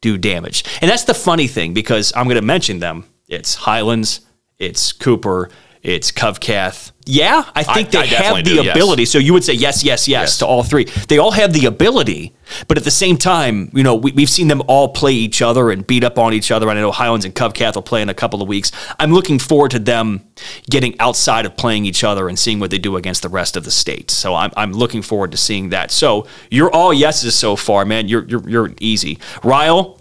[0.00, 0.64] do damage?
[0.80, 3.04] And that's the funny thing because I'm going to mention them.
[3.28, 4.20] It's Highlands,
[4.58, 5.50] it's Cooper,
[5.88, 6.92] it's Covcath.
[7.06, 8.76] Yeah, I think I they definitely have the do, yes.
[8.76, 9.04] ability.
[9.06, 10.38] So you would say yes, yes, yes, Yes.
[10.40, 10.84] to all three.
[11.08, 12.34] They all have the ability,
[12.68, 15.70] but at the same time, you know, we, we've seen them all play each other
[15.70, 16.68] and beat up on each other.
[16.68, 18.70] And I know Highlands and Covcath will play in a couple of weeks.
[19.00, 20.20] I'm looking forward to them
[20.68, 23.64] getting outside of playing each other and seeing what they do against the rest of
[23.64, 24.10] the state.
[24.10, 25.90] So I'm, I'm looking forward to seeing that.
[25.90, 28.06] So you're all yeses so far, man.
[28.08, 29.18] You're you're, you're easy.
[29.42, 29.98] Ryle,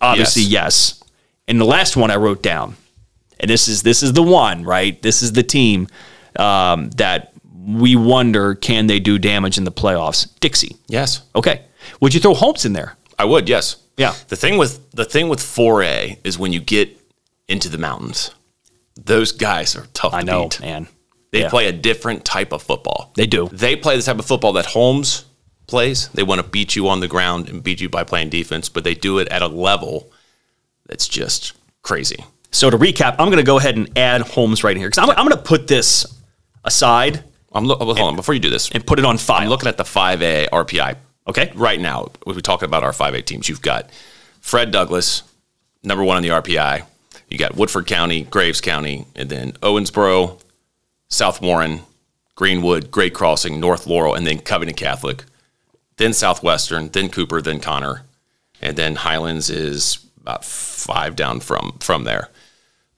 [0.00, 1.00] obviously yes.
[1.46, 2.74] And the last one I wrote down,
[3.40, 5.00] and this is this is the one, right?
[5.02, 5.88] This is the team
[6.36, 10.28] um, that we wonder can they do damage in the playoffs?
[10.40, 10.76] Dixie.
[10.88, 11.22] Yes.
[11.34, 11.62] Okay.
[12.00, 12.96] Would you throw Holmes in there?
[13.18, 13.76] I would, yes.
[13.96, 14.14] Yeah.
[14.28, 16.96] The thing with the thing with 4A is when you get
[17.48, 18.30] into the mountains,
[18.96, 20.60] those guys are tough I to know, beat.
[20.60, 20.88] man.
[21.30, 21.50] They Yeah.
[21.50, 23.12] play a different type of football.
[23.16, 23.48] They do.
[23.52, 25.24] They play the type of football that Holmes
[25.66, 26.08] plays.
[26.14, 28.84] They want to beat you on the ground and beat you by playing defense, but
[28.84, 30.10] they do it at a level
[30.86, 32.24] that's just crazy.
[32.50, 35.10] So to recap, I'm going to go ahead and add Holmes right here because I'm,
[35.10, 36.06] I'm going to put this
[36.64, 37.22] aside
[37.52, 38.70] I'm look, hold on before you do this.
[38.70, 39.42] and put it on file.
[39.42, 40.96] I'm looking at the 5A RPI.
[41.26, 41.52] Okay.
[41.54, 43.90] Right now, when we talk about our 5A teams, you've got
[44.40, 45.22] Fred Douglass,
[45.82, 46.84] number one on the RPI.
[47.28, 50.40] You got Woodford County, Graves County, and then Owensboro,
[51.08, 51.80] South Warren,
[52.34, 55.24] Greenwood, Great Crossing, North Laurel, and then Covington Catholic.
[55.96, 58.02] Then Southwestern, then Cooper, then Conner,
[58.62, 62.28] and then Highlands is about five down from from there.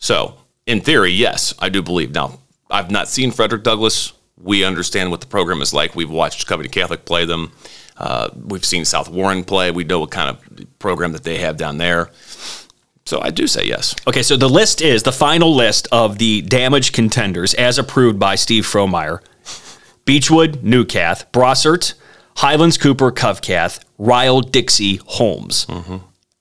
[0.01, 0.37] So,
[0.67, 2.13] in theory, yes, I do believe.
[2.13, 2.41] Now,
[2.71, 4.13] I've not seen Frederick Douglass.
[4.43, 5.95] We understand what the program is like.
[5.95, 7.53] We've watched Covington Catholic play them.
[7.97, 9.71] Uh, we've seen South Warren play.
[9.71, 12.11] We know what kind of program that they have down there.
[13.05, 13.95] So I do say yes.
[14.07, 18.37] Okay, so the list is the final list of the damage contenders as approved by
[18.37, 19.21] Steve Fromeyer.
[20.07, 21.95] Beechwood, Newcath, Brossart,
[22.37, 25.67] Highlands, Cooper, Covcath, Ryle, Dixie, Holmes.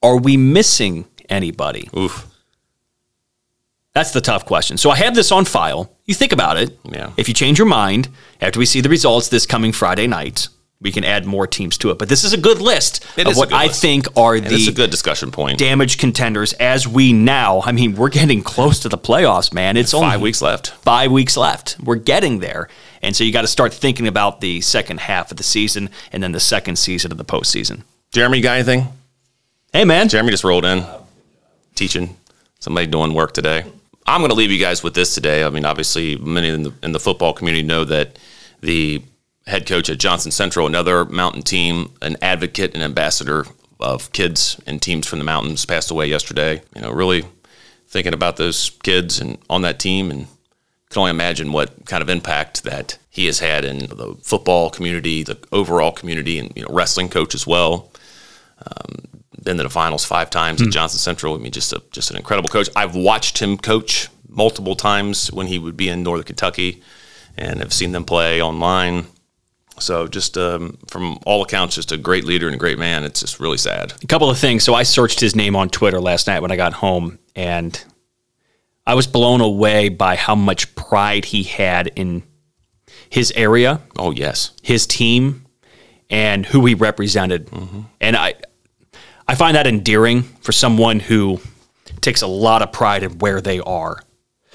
[0.02, 1.90] Are we missing anybody?
[1.98, 2.29] Oof.
[3.94, 4.78] That's the tough question.
[4.78, 5.92] So I have this on file.
[6.06, 6.78] You think about it.
[6.86, 7.12] Yeah.
[7.18, 8.08] If you change your mind
[8.40, 10.48] after we see the results this coming Friday night,
[10.82, 11.98] we can add more teams to it.
[11.98, 13.82] But this is a good list It of what I list.
[13.82, 15.58] think are And it's a the good discussion point.
[15.60, 17.62] damage contenders as we now.
[17.66, 19.76] I mean, we're getting close to the playoffs, man.
[19.76, 20.70] It's only Five weeks left.
[20.70, 21.76] five weeks left.
[21.84, 22.70] We're getting there.
[23.02, 26.22] And so you got to start thinking about the second half of the season and
[26.24, 27.82] then the second season of the postseason.
[28.12, 28.88] Jeremy, you got anything?
[29.74, 30.08] Hey, man.
[30.08, 30.86] Jeremy just rolled in,
[31.76, 32.16] teaching
[32.60, 33.66] somebody doing work today.
[34.06, 35.44] I'm going to leave you guys with this today.
[35.44, 38.18] I mean, obviously, many in the, in the football community know that
[38.62, 39.04] the
[39.46, 43.46] head coach at Johnson Central, another mountain team, an advocate and ambassador
[43.80, 46.62] of kids and teams from the mountains, passed away yesterday.
[46.76, 47.26] You know, really
[47.88, 50.28] thinking about those kids and on that team, and
[50.90, 55.24] can only imagine what kind of impact that he has had in the football community,
[55.24, 57.92] the overall community, and you know, wrestling coach as well
[58.66, 59.19] um,
[59.50, 61.34] been to the finals five times at Johnson Central.
[61.34, 62.70] I mean, just a just an incredible coach.
[62.76, 66.84] I've watched him coach multiple times when he would be in Northern Kentucky,
[67.36, 69.08] and have seen them play online.
[69.80, 73.04] So, just um, from all accounts, just a great leader and a great man.
[73.04, 73.94] It's just really sad.
[74.04, 74.64] A couple of things.
[74.64, 77.84] So I searched his name on Twitter last night when I got home, and
[78.86, 82.22] I was blown away by how much pride he had in
[83.10, 85.48] his area, Oh yes, his team,
[86.10, 87.50] and who he represented.
[88.00, 88.36] And I,
[89.30, 91.40] I find that endearing for someone who
[92.02, 94.02] takes a lot of pride in where they are.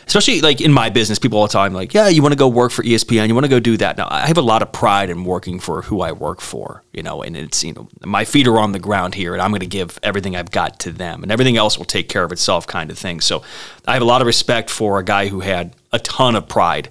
[0.05, 2.49] Especially like in my business, people all the time like, yeah, you want to go
[2.49, 3.97] work for ESPN, you want to go do that.
[3.97, 7.05] Now, I have a lot of pride in working for who I work for, you
[7.05, 9.61] know, and it's you know my feet are on the ground here, and I'm going
[9.61, 12.67] to give everything I've got to them, and everything else will take care of itself,
[12.67, 13.21] kind of thing.
[13.21, 13.45] So,
[13.87, 16.89] I have a lot of respect for a guy who had a ton of pride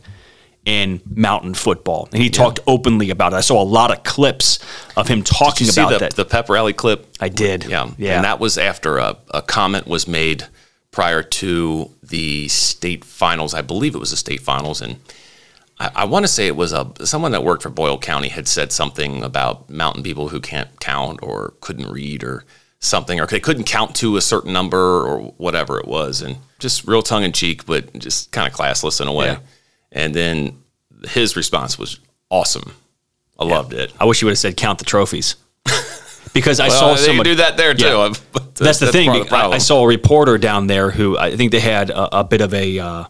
[0.65, 3.37] in mountain football, and he talked openly about it.
[3.37, 4.59] I saw a lot of clips
[4.95, 6.15] of him talking Did you about the, that.
[6.15, 7.07] the pep rally clip?
[7.19, 7.65] I did.
[7.65, 8.15] Yeah, yeah.
[8.15, 10.45] And that was after a, a comment was made
[10.91, 13.53] prior to the state finals.
[13.53, 14.97] I believe it was the state finals, and
[15.79, 18.47] I, I want to say it was a someone that worked for Boyle County had
[18.47, 22.45] said something about mountain people who can't count or couldn't read or
[22.79, 26.87] something, or they couldn't count to a certain number or whatever it was, and just
[26.87, 29.27] real tongue in cheek, but just kind of classless in a way.
[29.27, 29.39] Yeah.
[29.93, 30.61] And then
[31.07, 32.73] his response was awesome.
[33.39, 33.93] I loved it.
[33.99, 35.35] I wish you would have said count the trophies.
[36.33, 37.85] Because I Well, saw they somebody do that there too.
[37.85, 38.11] Yeah.
[38.31, 39.09] but That's the thing.
[39.21, 39.49] of I.
[39.49, 42.55] I saw a reporter down there who I think they had a, a bit of
[42.55, 43.03] a uh,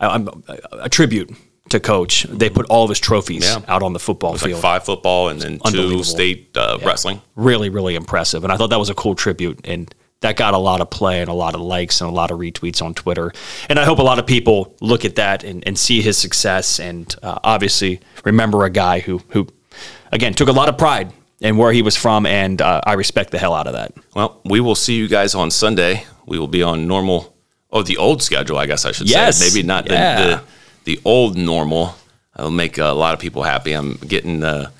[0.00, 0.32] a,
[0.72, 1.30] a, tribute
[1.68, 2.24] to coach.
[2.24, 3.60] They put all of his trophies Yeah.
[3.68, 4.60] out on the football like field.
[4.62, 7.20] five football and then two state uh, wrestling.
[7.36, 8.42] really, really impressive.
[8.42, 9.60] And I thought that was a cool tribute.
[9.64, 12.30] And that got a lot of play and a lot of likes and a lot
[12.30, 13.32] of retweets on Twitter.
[13.68, 16.80] And I hope a lot of people look at that and, and see his success
[16.80, 19.46] and uh, obviously remember a guy who, who,
[20.10, 22.24] again, took a lot of pride in where he was from.
[22.26, 23.92] And uh, I respect the hell out of that.
[24.14, 26.04] Well, we will see you guys on Sunday.
[26.26, 27.34] We will be on normal.
[27.70, 29.38] Oh, the old schedule, I guess I should Yes.
[29.38, 29.48] say.
[29.48, 30.42] Maybe not the, the
[30.84, 31.94] the old normal.
[32.38, 33.72] It'll make a lot of people happy.
[33.72, 34.70] I'm getting uh,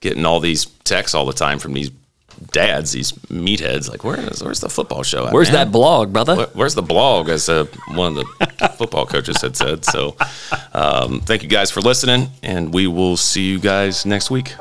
[0.00, 1.90] getting all these texts all the time from these
[2.52, 3.90] dads, these meatheads.
[3.90, 5.26] Like, where is where's the football show?
[5.26, 5.66] At, Where's man?
[5.66, 6.36] that blog, brother?
[6.36, 7.28] Where- Where's the blog?
[7.28, 9.84] As uh, one of the football coaches had said.
[9.84, 10.16] So,
[10.72, 14.54] um, thank you guys for listening, and we will see you guys next week.